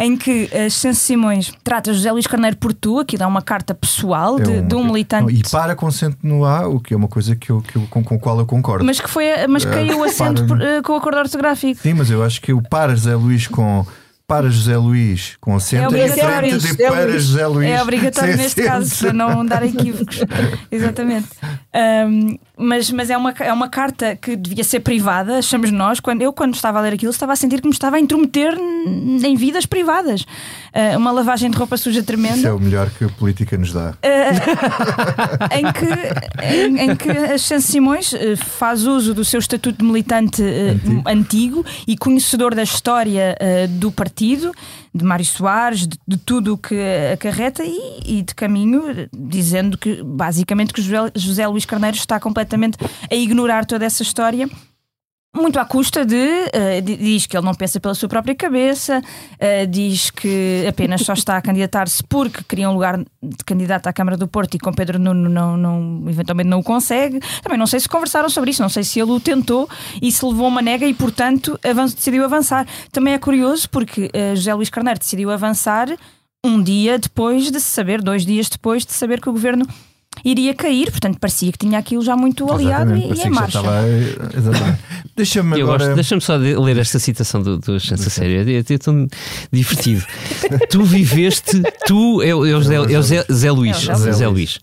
[0.00, 3.74] em que a Senso Simões trata José Luís Carneiro por tu, aqui dá uma carta
[3.74, 5.34] pessoal de, é um, de um militante.
[5.34, 8.04] e para consente no A, o que é uma coisa que eu, que eu, com,
[8.04, 8.84] com a qual eu concordo.
[8.84, 11.80] Mas que foi, mas caiu o acento por, uh, com o acordo ortográfico.
[11.82, 13.84] Sim, mas eu acho que o para José Luís com
[14.28, 17.24] para José Luís com acento é, é diferente de para Luís.
[17.24, 17.70] José Luís.
[17.70, 20.20] É obrigatório neste caso, para não dar equívocos.
[20.70, 21.28] Exatamente.
[21.74, 25.98] Um, mas, mas é, uma, é uma carta que devia ser privada, achamos nós.
[25.98, 28.54] Quando, eu, quando estava a ler aquilo, estava a sentir que me estava a intrometer
[28.54, 30.26] em vidas privadas.
[30.74, 32.36] Uh, uma lavagem de roupa suja tremenda.
[32.36, 33.90] Isso é o melhor que a política nos dá.
[33.90, 39.78] Uh, em, que, em, em que a Chance Simões uh, faz uso do seu estatuto
[39.78, 41.02] de militante antigo.
[41.06, 41.66] antigo.
[41.86, 43.36] e conhecedor da história
[43.78, 44.52] do partido partido,
[44.94, 46.74] de Mário Soares, de, de tudo o que
[47.12, 52.78] acarreta e, e, de caminho dizendo que basicamente que José, José Luís Carneiro está completamente
[53.10, 54.48] a ignorar toda essa história
[55.34, 56.16] muito à custa de.
[56.16, 61.12] Uh, diz que ele não pensa pela sua própria cabeça, uh, diz que apenas só
[61.12, 64.72] está a candidatar-se porque queria um lugar de candidato à Câmara do Porto e com
[64.72, 67.20] Pedro Nuno não, não, eventualmente não o consegue.
[67.42, 69.68] Também não sei se conversaram sobre isso, não sei se ele o tentou
[70.00, 71.58] e se levou uma nega e, portanto,
[71.94, 72.66] decidiu avançar.
[72.90, 75.88] Também é curioso porque uh, José Luís Carneiro decidiu avançar
[76.44, 79.66] um dia depois de saber, dois dias depois de saber que o governo
[80.24, 83.60] iria cair, portanto parecia que tinha aquilo já muito aliado e, e em marcha.
[85.16, 85.94] Deixa-me agora...
[85.94, 89.08] deixa só ler esta citação do, do Chance Sério, é, é tão
[89.50, 90.04] divertido.
[90.70, 94.60] tu viveste, tu, é, o, Zé, é Zé, Zé Luís, Zé, Zé Luís,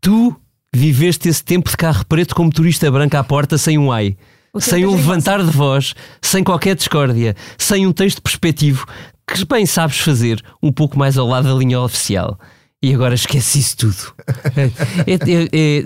[0.00, 0.34] tu
[0.74, 4.16] viveste esse tempo de carro preto como turista branco à porta sem um ai.
[4.58, 8.84] Sem um levantar de voz, sem qualquer discórdia, sem um texto perspectivo,
[9.26, 12.38] que bem sabes fazer um pouco mais ao lado da linha oficial.
[12.82, 14.12] E agora esqueci isso tudo.
[15.06, 15.84] é, é,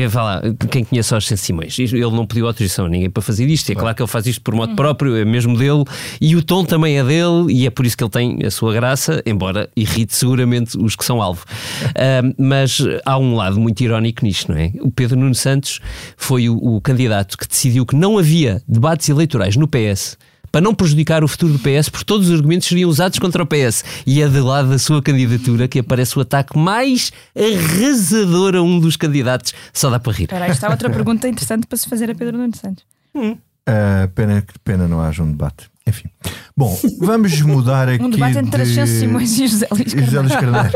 [0.00, 3.46] é, é, falar, quem conhece Jorge Simões, ele não pediu autorização a ninguém para fazer
[3.46, 3.70] isto.
[3.70, 4.76] É claro que ele faz isto por modo uhum.
[4.76, 5.84] próprio, é mesmo dele,
[6.20, 8.74] e o tom também é dele, e é por isso que ele tem a sua
[8.74, 11.44] graça, embora irrite seguramente os que são alvo.
[11.90, 14.72] Uh, mas há um lado muito irónico nisto, não é?
[14.80, 15.78] O Pedro Nuno Santos
[16.16, 20.18] foi o, o candidato que decidiu que não havia debates eleitorais no PS
[20.56, 23.46] para não prejudicar o futuro do PS, porque todos os argumentos seriam usados contra o
[23.46, 23.84] PS.
[24.06, 28.80] E é de lado da sua candidatura que aparece o ataque mais arrasador a um
[28.80, 29.52] dos candidatos.
[29.70, 30.22] Só dá para rir.
[30.22, 32.86] Espera, está outra pergunta interessante para se fazer a Pedro Nuno Santos.
[33.14, 33.32] Hum.
[33.68, 35.68] Uh, pena que pena não haja um debate.
[35.86, 36.08] Enfim.
[36.56, 38.02] Bom, vamos mudar aqui.
[38.02, 38.70] Um debate entre de...
[38.70, 40.10] Ascenso Simões e José Luís Carneiro.
[40.10, 40.70] José Luís Carneiro.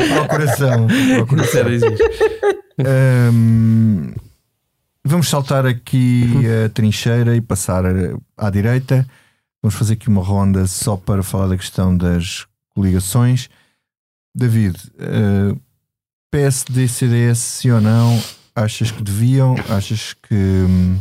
[0.16, 0.86] procuração.
[1.16, 1.62] procuração.
[2.80, 4.14] Um,
[5.06, 6.64] Vamos saltar aqui uhum.
[6.64, 7.84] a trincheira e passar
[8.36, 9.06] à direita.
[9.62, 13.50] Vamos fazer aqui uma ronda só para falar da questão das coligações.
[14.34, 15.56] David, uh, eh,
[16.30, 18.20] PSD, CDS, sim ou não?
[18.56, 19.54] Achas que deviam?
[19.68, 20.98] Achas que hum,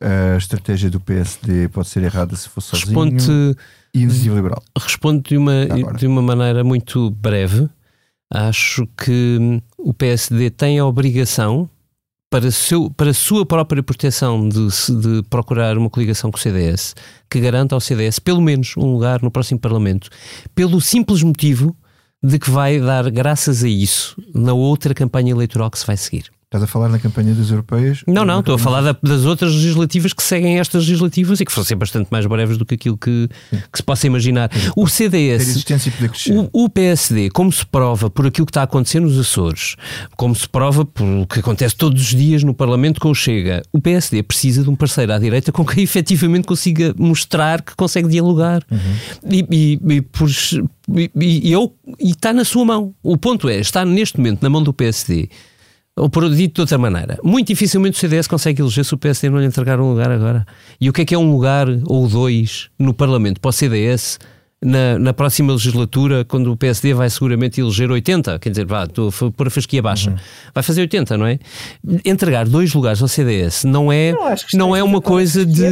[0.00, 2.86] a estratégia do PSD pode ser errada se for sozinho?
[2.86, 3.56] Responde,
[3.92, 4.62] e iniciativa liberal?
[4.78, 5.66] Respondo de uma,
[5.98, 7.68] de uma maneira muito breve.
[8.32, 11.68] Acho que hum, o PSD tem a obrigação
[12.30, 14.68] para, seu, para a sua própria proteção de,
[15.00, 16.94] de procurar uma coligação com o CDS
[17.30, 20.10] que garanta ao CDS pelo menos um lugar no próximo Parlamento,
[20.54, 21.76] pelo simples motivo
[22.22, 26.30] de que vai dar graças a isso na outra campanha eleitoral que se vai seguir.
[26.56, 28.02] Estás a falar na campanha das europeias?
[28.06, 31.52] Não, não, estou a falar da, das outras legislativas que seguem estas legislativas e que
[31.52, 34.50] fossem bastante mais breves do que aquilo que, que se possa imaginar.
[34.74, 35.66] O CDS,
[36.30, 39.76] o, o, PSD, como se prova por aquilo que está a acontecer nos Açores,
[40.16, 43.62] como se prova por o que acontece todos os dias no Parlamento com o Chega,
[43.70, 48.08] o PSD precisa de um parceiro à direita com quem efetivamente consiga mostrar que consegue
[48.08, 48.62] dialogar.
[48.70, 49.30] Uhum.
[49.30, 52.94] E, e, e, por, e, e, eu, e está na sua mão.
[53.02, 55.28] O ponto é, está neste momento na mão do PSD
[55.98, 59.30] ou por dito de outra maneira, muito dificilmente o CDS consegue eleger se o PSD
[59.30, 60.46] não lhe entregar um lugar agora.
[60.78, 64.18] E o que é que é um lugar ou dois no Parlamento para o CDS
[64.62, 69.08] na, na próxima legislatura, quando o PSD vai seguramente eleger 80, quer dizer, vá, estou
[69.08, 70.16] a pôr a fasquia baixa, uhum.
[70.54, 71.38] vai fazer 80, não é?
[72.04, 74.14] Entregar dois lugares ao CDS não é,
[74.54, 75.62] não é uma coisa de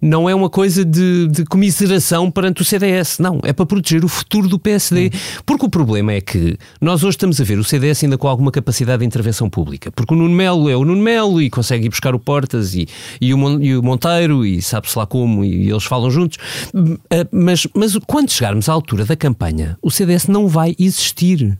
[0.00, 4.08] não é uma coisa de, de comiseração perante o CDS, não, é para proteger o
[4.08, 5.10] futuro do PSD, uhum.
[5.44, 8.50] porque o problema é que nós hoje estamos a ver o CDS ainda com alguma
[8.50, 11.90] capacidade de intervenção pública, porque o Nuno Melo é o Nuno Melo e consegue ir
[11.90, 12.88] buscar o Portas e,
[13.20, 16.38] e, o, e o Monteiro e sabe-se lá como e, e eles falam juntos,
[17.30, 21.58] mas, mas mas quando chegarmos à altura da campanha, o CDS não vai existir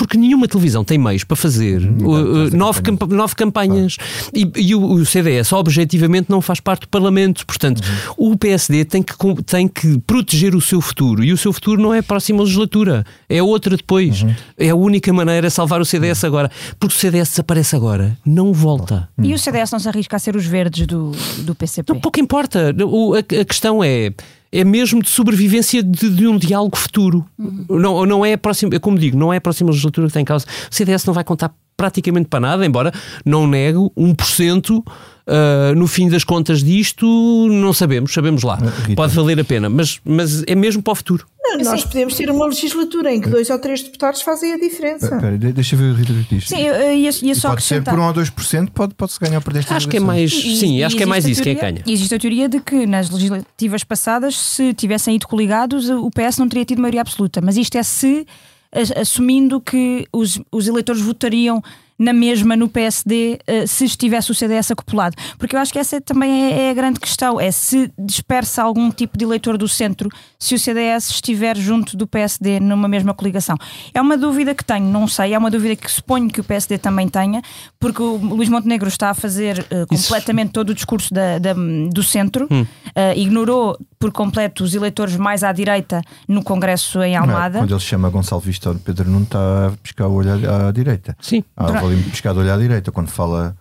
[0.00, 3.96] porque nenhuma televisão tem meios para fazer uh, uh nove, campanhas, camp nove campanhas
[4.32, 7.44] e, e o, o, CDS objetivamente não faz parte do Parlamento.
[7.46, 7.82] Portanto,
[8.16, 8.30] uhum.
[8.32, 11.92] o PSD tem que, tem que proteger o seu futuro e o seu futuro não
[11.92, 14.22] é a próxima legislatura, é outra depois.
[14.22, 14.34] Uhum.
[14.56, 16.28] É a única maneira de salvar o CDS uhum.
[16.28, 16.50] agora.
[16.78, 19.06] Porque o CDS desaparece agora, não volta.
[19.22, 21.92] E o CDS não se arrisca a ser os verdes do, do PCP?
[21.92, 22.74] Não, pouco importa.
[22.86, 24.14] O, a, a questão é
[24.52, 27.24] é mesmo de sobrevivência de, de um diálogo futuro.
[27.38, 27.66] Uhum.
[27.68, 30.46] Não, não é a próxima, como digo, não é a próxima legislatura que tem causa.
[30.70, 32.92] O CDS não vai contar praticamente para nada, embora
[33.24, 34.82] não nego 1%
[35.30, 37.06] Uh, no fim das contas disto,
[37.48, 38.56] não sabemos, sabemos lá.
[38.56, 38.96] Rita.
[38.96, 41.24] Pode valer a pena, mas, mas é mesmo para o futuro.
[41.40, 45.16] Não, nós podemos ter uma legislatura em que dois ou três deputados fazem a diferença.
[45.18, 46.48] Pera, deixa eu ver o Rita diz.
[46.48, 49.52] Sim, eu ia, ia só Pode ser por 1 ou 2%, pode, pode-se ganhar por
[49.52, 51.74] desta Acho que é mais, e, sim, e acho que é mais isso, teoria, quem
[51.74, 51.84] ganha.
[51.86, 56.48] Existe a teoria de que nas legislativas passadas, se tivessem ido coligados, o PS não
[56.48, 57.40] teria tido maioria absoluta.
[57.40, 58.26] Mas isto é se
[58.72, 61.62] assumindo que os, os eleitores votariam
[62.00, 65.14] na mesma no PSD uh, se estivesse o CDS acoplado.
[65.38, 68.90] Porque eu acho que essa também é, é, a grande questão: é se dispersa algum
[68.90, 73.56] tipo de eleitor do centro se o CDS estiver junto do PSD numa mesma coligação.
[73.92, 76.78] É uma dúvida que tenho, não sei, é uma dúvida que suponho que o PSD
[76.78, 77.42] também tenha,
[77.78, 80.54] porque o Luís Montenegro está a fazer uh, completamente Isso.
[80.54, 82.62] todo o discurso da, da, do centro, hum.
[82.62, 87.58] uh, ignorou por completo os eleitores mais à direita no Congresso em Almada.
[87.58, 90.72] Não, quando ele chama Gonçalo Vistor, Pedro não está a piscar o olho à, à
[90.72, 91.14] direita.
[91.20, 91.44] Sim.
[91.54, 93.56] Ah, ali piscar o olho à direita quando fala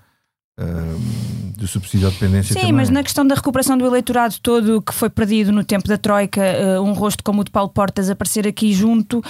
[1.59, 2.73] do subsídio à dependência Sim, também.
[2.73, 6.41] mas na questão da recuperação do eleitorado todo que foi perdido no tempo da Troika,
[6.41, 9.23] uh, um rosto como o de Paulo Portas aparecer aqui junto uh,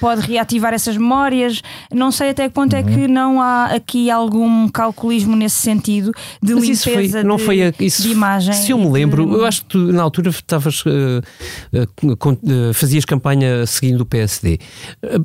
[0.00, 1.62] pode reativar essas memórias.
[1.92, 2.78] Não sei até que ponto uhum.
[2.78, 3.08] é que uhum.
[3.08, 7.74] não há aqui algum calculismo nesse sentido de mas limpeza foi, não de, foi a,
[7.78, 8.54] isso, de imagem.
[8.54, 9.34] Se eu me lembro, de...
[9.34, 14.58] eu acho que tu, na altura estavas uh, fazias campanha seguindo o PSD.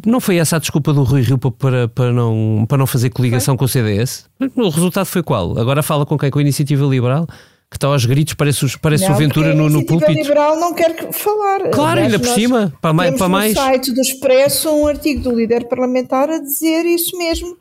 [0.06, 3.54] não foi essa a desculpa do Rui Rio para, para, não, para não fazer coligação
[3.54, 3.60] foi.
[3.60, 4.26] com o CDS?
[4.56, 5.58] O resultado foi qual?
[5.58, 6.30] Agora fala com quem?
[6.30, 7.28] Com a Iniciativa Liberal?
[7.70, 10.10] que está aos gritos, parece, parece não, o Ventura no, no púlpito.
[10.10, 11.72] A Iniciativa Liberal não quer falar.
[11.72, 13.18] Claro, ainda por cima, para mais.
[13.18, 13.54] Para mais.
[13.54, 17.58] no site do Expresso um artigo do líder parlamentar a dizer isso mesmo.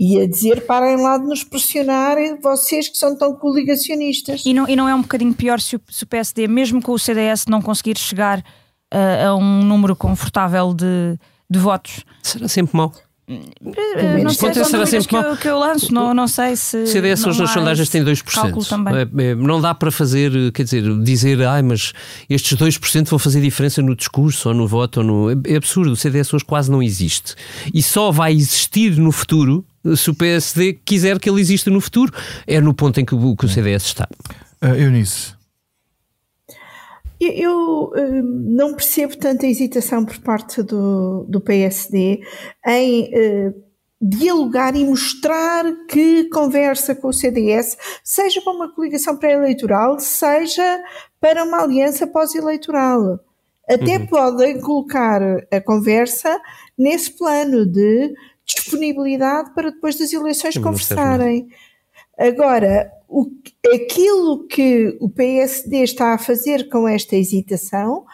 [0.00, 4.42] E a dizer parem lá de nos pressionar, vocês que são tão coligacionistas.
[4.46, 6.92] E não, e não é um bocadinho pior se o, se o PSD, mesmo com
[6.92, 11.18] o CDS, não conseguir chegar uh, a um número confortável de,
[11.50, 12.04] de votos?
[12.22, 12.92] Será sempre mau.
[13.28, 16.86] Uh, não sei, será sempre que, eu, que eu lanço, não, não sei se.
[16.86, 18.88] CDS hoje nas sondagens tem 2%.
[18.88, 21.92] É, é, não dá para fazer, quer dizer, dizer, ai, mas
[22.30, 25.00] estes 2% vão fazer diferença no discurso ou no voto.
[25.00, 25.30] Ou no...
[25.46, 27.34] É absurdo, o CDS hoje quase não existe.
[27.74, 29.62] E só vai existir no futuro
[29.94, 32.12] se o PSD quiser que ele exista no futuro.
[32.46, 34.08] É no ponto em que o, que o CDS está.
[34.62, 35.34] Uh, Eunice,
[37.20, 42.20] eu uh, não percebo tanta hesitação por parte do, do PSD
[42.66, 43.54] em uh,
[44.00, 50.80] dialogar e mostrar que conversa com o CDS, seja para uma coligação pré-eleitoral, seja
[51.20, 53.18] para uma aliança pós-eleitoral.
[53.68, 54.06] Até uhum.
[54.06, 55.20] podem colocar
[55.52, 56.40] a conversa
[56.78, 58.14] nesse plano de
[58.46, 61.48] disponibilidade para depois das eleições conversarem.
[62.16, 63.26] Agora, o,
[63.74, 68.04] aquilo que o PSD está a fazer com esta hesitação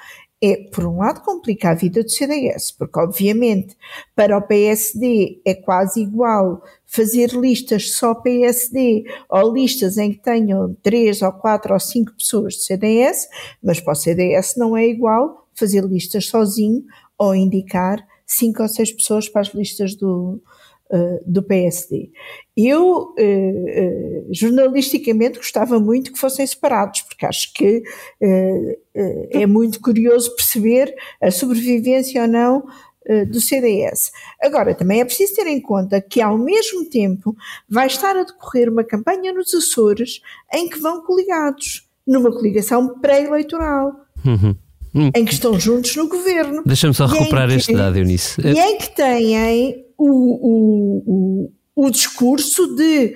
[0.42, 3.74] é, por um lado, complicar a vida do CDS, porque, obviamente,
[4.14, 10.76] para o PSD é quase igual fazer listas só PSD ou listas em que tenham
[10.82, 13.26] três ou quatro ou cinco pessoas do CDS,
[13.62, 16.84] mas para o CDS não é igual fazer listas sozinho
[17.16, 20.42] ou indicar cinco ou seis pessoas para as listas do,
[20.94, 22.10] uh, do PSD.
[22.56, 27.82] Eu, uh, uh, jornalisticamente, gostava muito que fossem separados, porque acho que
[29.32, 32.64] é muito curioso perceber a sobrevivência ou não
[33.28, 34.12] do CDS.
[34.40, 37.36] Agora, também é preciso ter em conta que, ao mesmo tempo,
[37.68, 40.22] vai estar a decorrer uma campanha nos Açores
[40.52, 43.94] em que vão coligados, numa coligação pré-eleitoral.
[44.24, 44.54] Uhum.
[44.94, 45.10] Hum.
[45.14, 46.62] Em que estão juntos no governo.
[46.64, 48.40] Deixa-me só recuperar este dado, Eunice.
[48.40, 51.02] E em que têm o, o,
[51.76, 53.14] o, o discurso de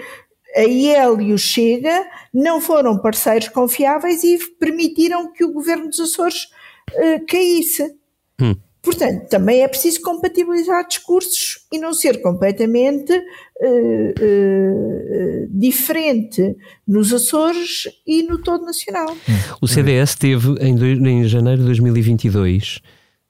[0.57, 6.01] a IEL e o Chega não foram parceiros confiáveis e permitiram que o governo dos
[6.01, 6.45] Açores
[6.93, 7.95] uh, caísse.
[8.41, 8.57] Hum.
[8.83, 16.57] Portanto, também é preciso compatibilizar discursos e não ser completamente uh, uh, diferente
[16.87, 19.16] nos Açores e no todo nacional.
[19.61, 20.76] O CDS teve em,
[21.07, 22.81] em janeiro de 2022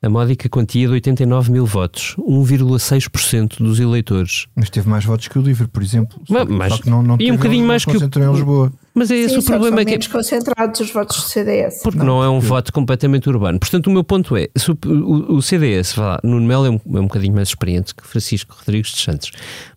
[0.00, 4.46] a módica quantia de 89 mil votos, 1,6% dos eleitores.
[4.54, 6.20] Mas teve mais votos que o LIVRE, por exemplo.
[6.28, 8.00] Mas, mas, só que não, não e um bocadinho mais que o.
[8.00, 8.72] Em Lisboa.
[8.98, 9.76] Mas é esse Sim, o problema.
[9.76, 10.08] São que...
[10.08, 11.82] concentrados os votos do CDS.
[11.82, 13.58] Porque não, não é um voto completamente urbano.
[13.58, 14.48] Portanto, o meu ponto é:
[14.86, 18.04] o, o, CDS, vá lá, Nuno Melo é um, é um bocadinho mais experiente que
[18.04, 19.30] Francisco Rodrigues de Santos.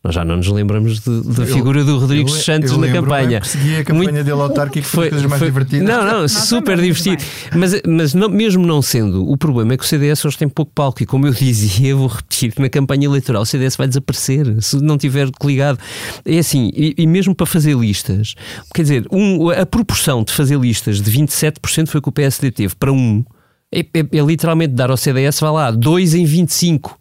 [0.04, 3.38] Nós já não nos lembramos da figura do Rodrigues de Santos eu na campanha.
[3.38, 5.84] Eu segui a campanha Muito, dele autárquica foi, foi mais divertida.
[5.84, 7.24] Não, não, super divertido.
[7.56, 10.72] Mas, mas não, mesmo não sendo, o problema é que o CDS hoje tem pouco
[10.74, 11.04] palco.
[11.04, 14.62] E como eu dizia, eu vou repetir que na campanha eleitoral o CDS vai desaparecer
[14.62, 15.78] se não tiver ligado.
[16.26, 18.34] É assim, e, e mesmo para fazer listas,
[18.74, 22.76] quer dizer, um, a proporção de fazer listas de 27% foi que o PSD teve
[22.76, 23.24] para um.
[23.72, 27.01] É, é, é literalmente dar ao CDS, vai lá, 2 em 25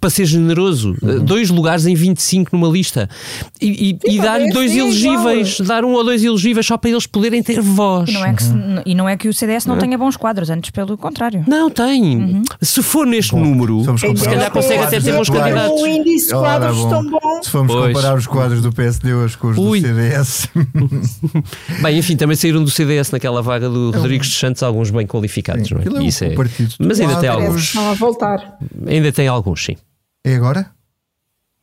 [0.00, 1.24] para ser generoso, uhum.
[1.24, 3.08] dois lugares em 25 numa lista
[3.60, 7.42] e, e, e dar-lhe dois elegíveis, dar um ou dois elegíveis só para eles poderem
[7.42, 8.08] ter voz.
[8.10, 8.82] E não é que, uhum.
[8.84, 9.80] e não é que o CDS não uhum.
[9.80, 11.44] tenha bons quadros, antes pelo contrário.
[11.46, 12.16] Não, tem.
[12.16, 12.42] Uhum.
[12.60, 15.80] Se for neste bom, número, se calhar consegue até ter bons candidatos.
[15.80, 17.42] Um índice de quadros tão bom.
[17.42, 17.86] Se formos pois.
[17.94, 19.80] comparar os quadros do PSD hoje com os Ui.
[19.80, 20.48] do CDS.
[21.82, 25.06] bem, enfim, também saíram do CDS naquela vaga do é Rodrigues de Santos alguns bem
[25.06, 26.04] qualificados, sim, não é?
[26.04, 26.34] Isso é.
[26.80, 27.62] Mas ainda tem alguns.
[27.62, 28.58] Estão a voltar.
[28.86, 29.77] Ainda tem alguns, sim.
[30.24, 30.70] É agora?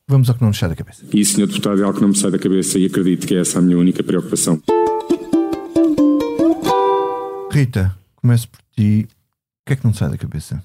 [0.07, 1.03] Vamos ao que não nos sai da cabeça.
[1.11, 1.47] E, Sr.
[1.47, 3.61] Deputado, é algo que não me sai da cabeça e acredito que é essa a
[3.61, 4.61] minha única preocupação.
[7.51, 9.07] Rita, começo por ti.
[9.07, 10.63] O que é que não te sai da cabeça?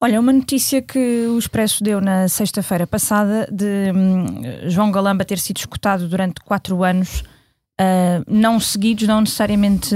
[0.00, 5.38] Olha, uma notícia que o Expresso deu na sexta-feira passada de hum, João Galamba ter
[5.38, 7.20] sido escutado durante quatro anos,
[7.80, 9.94] uh, não seguidos, não necessariamente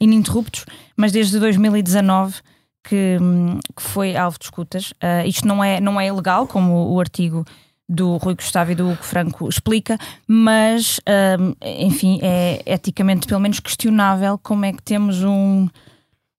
[0.00, 0.64] ininterruptos,
[0.96, 2.36] mas desde 2019
[2.88, 4.92] que, hum, que foi alvo de escutas.
[4.92, 7.44] Uh, isto não é, não é ilegal, como o artigo
[7.88, 11.00] do Rui Gustavo e do Hugo Franco explica, mas,
[11.38, 15.68] hum, enfim, é eticamente pelo menos questionável como é que temos um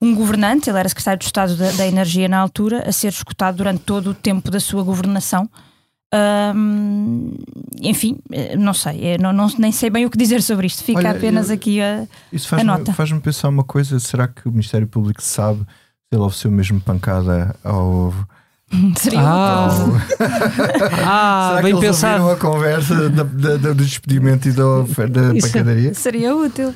[0.01, 3.57] um governante, ele era secretário de Estado da, da, Energia na altura, a ser escutado
[3.57, 5.49] durante todo o tempo da sua governação.
[6.55, 7.33] Um,
[7.81, 10.99] enfim, eh, não sei, não, não, nem sei bem o que dizer sobre isto, fica
[10.99, 12.93] Olha, apenas eu, aqui a, isso faz a nota.
[12.93, 15.65] Faz-me pensar uma coisa: será que o Ministério Público sabe
[16.09, 18.13] se ele ofereceu mesmo pancada ao.
[18.97, 19.69] Seria ah,
[21.05, 22.29] ah Será bem que eles pensado.
[22.29, 25.93] a conversa da, da, da, do despedimento e da, da pancadaria?
[25.93, 26.73] Seria útil.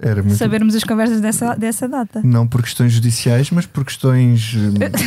[0.00, 0.36] Era muito...
[0.36, 2.22] Sabermos as conversas dessa, dessa data.
[2.24, 4.40] Não por questões judiciais, mas por questões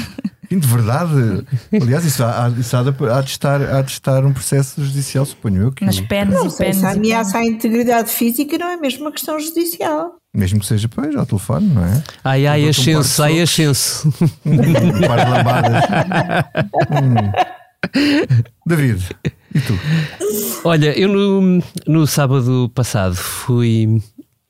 [0.49, 1.45] de verdade.
[1.81, 5.25] Aliás, isso, há, isso há, de, há, de estar, há de estar um processo judicial,
[5.25, 5.71] suponho eu.
[5.71, 5.85] Que...
[5.85, 6.83] Nas penas não, e penas.
[6.83, 10.20] A ameaça à integridade física não é mesmo uma questão judicial.
[10.33, 12.03] Mesmo que seja, pois, ao telefone, não é?
[12.23, 14.13] Ai, ai, ascenso, ai, ascenso.
[14.45, 15.83] Um par de lambadas.
[16.91, 17.31] hum.
[18.65, 19.09] David,
[19.53, 19.77] e tu?
[20.63, 24.01] Olha, eu no, no sábado passado fui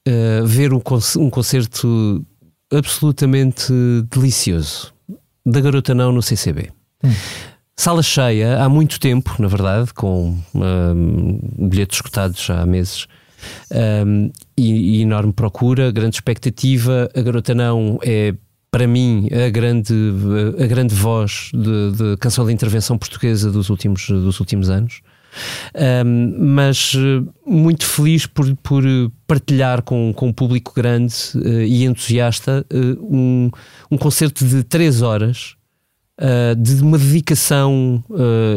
[0.07, 0.81] uh, ver um,
[1.17, 2.23] um concerto
[2.71, 3.73] absolutamente
[4.13, 4.93] delicioso
[5.45, 6.71] da Garota Não no CCB.
[7.03, 7.11] Hum.
[7.75, 13.07] Sala cheia há muito tempo, na verdade, com um, bilhetes escutados já há meses.
[14.05, 17.09] Um, e, e, enorme procura, grande expectativa.
[17.15, 18.33] A Garota Não é,
[18.69, 19.93] para mim, a grande,
[20.59, 25.01] a grande voz de, de canção de intervenção portuguesa dos últimos, dos últimos anos.
[26.05, 28.83] Um, mas eh, muito feliz por, por
[29.25, 33.49] partilhar com, com um público grande uh, e entusiasta uh, um,
[33.89, 35.55] um concerto de três horas.
[36.19, 38.03] Uh, de uma dedicação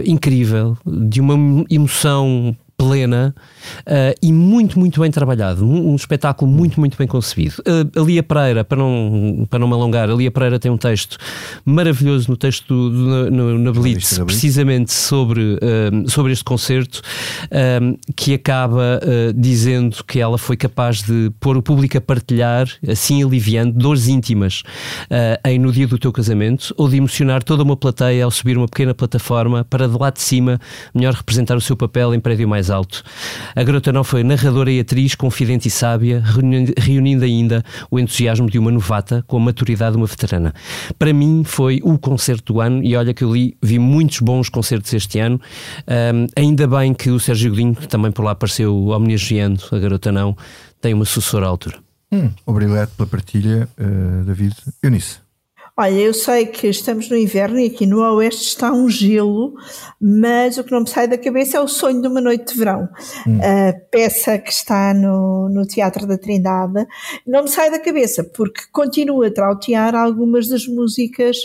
[0.04, 3.34] incrível, de uma emoção plena
[3.80, 5.64] uh, e muito, muito bem trabalhado.
[5.64, 7.56] Um, um, espetáculo muito, muito bem concebido.
[7.60, 10.76] Uh, a Lia Pereira, para não, para não me alongar, a Lia Pereira tem um
[10.76, 11.16] texto
[11.64, 17.02] maravilhoso no texto do, do, no, na Blitz, precisamente sobre, uh, sobre este concerto,
[18.16, 19.00] que acaba
[19.34, 24.62] dizendo que ela foi capaz de pôr o público a partilhar, assim aliviando, dores íntimas
[25.44, 28.66] em No Dia do Teu Casamento, ou de emocionar toda uma plateia ao subir uma
[28.66, 30.60] pequena plataforma para de lá de cima
[30.94, 33.02] melhor representar o seu papel em prédio mais alto.
[33.54, 36.22] A garota não foi narradora e atriz, confidente e sábia,
[36.76, 40.54] reunindo ainda o entusiasmo de uma novata com a maturidade de uma veterana.
[40.98, 44.48] Para mim foi o concerto do ano e olha que eu li, vi muitos bons
[44.48, 45.40] concertos este ano.
[45.88, 50.12] Um, ainda bem que o Sérgio Godinho, que também por lá apareceu homenageando a garota
[50.12, 50.36] não,
[50.80, 51.78] tem uma sucessora à altura.
[52.12, 54.54] Hum, obrigado pela partilha, uh, David.
[54.82, 55.23] Eunice.
[55.76, 59.54] Olha, eu sei que estamos no inverno e aqui no Oeste está um gelo,
[60.00, 62.58] mas o que não me sai da cabeça é o sonho de uma noite de
[62.60, 62.88] verão.
[63.26, 63.40] Hum.
[63.42, 66.86] A peça que está no, no Teatro da Trindade
[67.26, 71.38] não me sai da cabeça porque continua a trautear algumas das músicas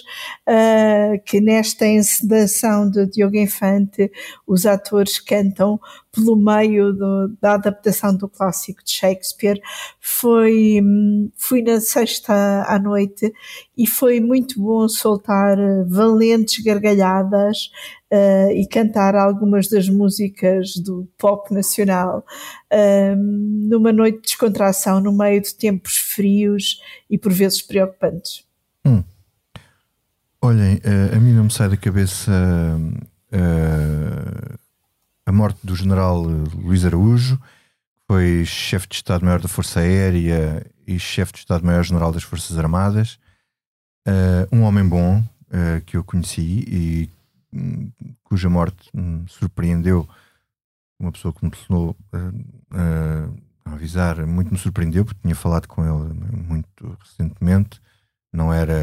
[0.47, 4.11] uh, que nesta encenação de Diogo Infante
[4.45, 5.79] os atores cantam
[6.11, 9.61] pelo meio do, da adaptação do clássico de Shakespeare.
[9.99, 10.81] Foi,
[11.35, 13.33] fui na sexta à noite
[13.77, 17.69] e foi muito bom soltar eh, valentes gargalhadas
[18.11, 22.25] uh, e cantar algumas das músicas do pop nacional
[22.71, 28.45] uh, numa noite de descontração no meio de tempos frios e por vezes preocupantes.
[28.85, 29.03] Hum.
[30.41, 32.31] Olhem, uh, a mim não me sai da cabeça
[35.25, 37.39] a morte do general Luís Araújo,
[38.07, 43.19] foi chefe de Estado-Maior da Força Aérea e chefe de Estado-Maior-General das Forças Armadas.
[44.07, 47.09] Uh, um homem bom uh, que eu conheci e
[47.53, 47.91] um,
[48.23, 50.07] cuja morte me surpreendeu.
[50.99, 55.83] Uma pessoa que me telefonou uh, a avisar, muito me surpreendeu, porque tinha falado com
[55.83, 56.13] ele
[56.47, 57.79] muito recentemente,
[58.33, 58.73] não era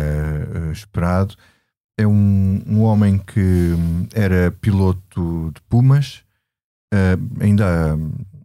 [0.72, 1.34] esperado.
[1.98, 6.22] É um, um homem que hum, era piloto de Pumas,
[7.40, 7.94] ainda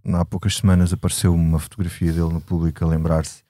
[0.05, 3.43] há, há, poucas semanas apareceu uma fotografia dele no público a lembrar-se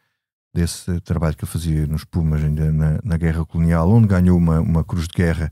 [0.54, 4.60] desse trabalho que ele fazia nos Pumas ainda na, na Guerra Colonial, onde ganhou uma,
[4.60, 5.52] uma cruz de guerra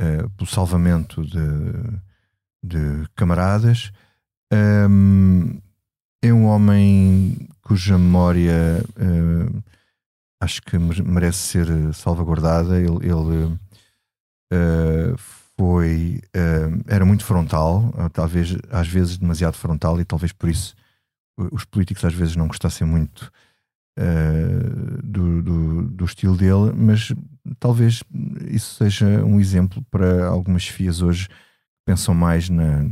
[0.00, 1.40] uh, pelo salvamento de,
[2.62, 3.90] de camaradas.
[4.52, 5.60] Um,
[6.22, 9.62] é um homem cuja memória uh,
[10.40, 12.78] acho que merece ser salvaguardada.
[12.80, 13.58] Ele, ele
[15.56, 20.74] foi uh, era muito frontal, talvez às vezes demasiado frontal, e talvez por isso
[21.52, 23.30] os políticos às vezes não gostassem muito
[23.98, 27.12] uh, do, do, do, estilo dele, mas
[27.58, 28.02] talvez
[28.48, 31.34] isso seja um exemplo para algumas chefias hoje que
[31.84, 32.84] pensam mais na,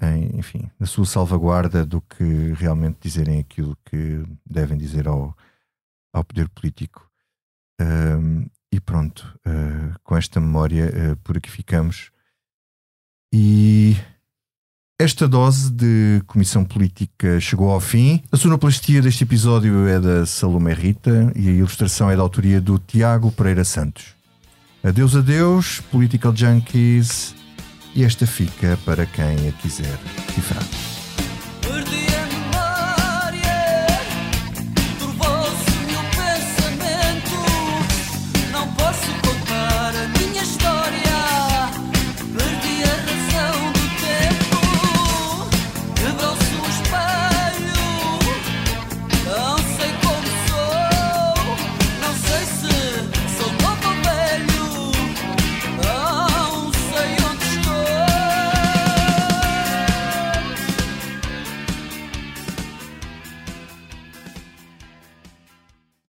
[0.00, 5.36] em, enfim, na sua salvaguarda do que realmente dizerem aquilo que devem dizer ao,
[6.12, 7.10] ao poder político.
[8.72, 12.10] E pronto, uh, com esta memória, uh, por aqui ficamos.
[13.30, 13.94] E
[15.02, 18.22] esta dose de comissão política chegou ao fim.
[18.30, 22.78] A sonoplastia deste episódio é da Salomé Rita e a ilustração é da autoria do
[22.78, 24.14] Tiago Pereira Santos.
[24.80, 27.34] Adeus, adeus, Political Junkies.
[27.96, 29.98] E esta fica para quem a quiser
[30.32, 30.91] cifrar.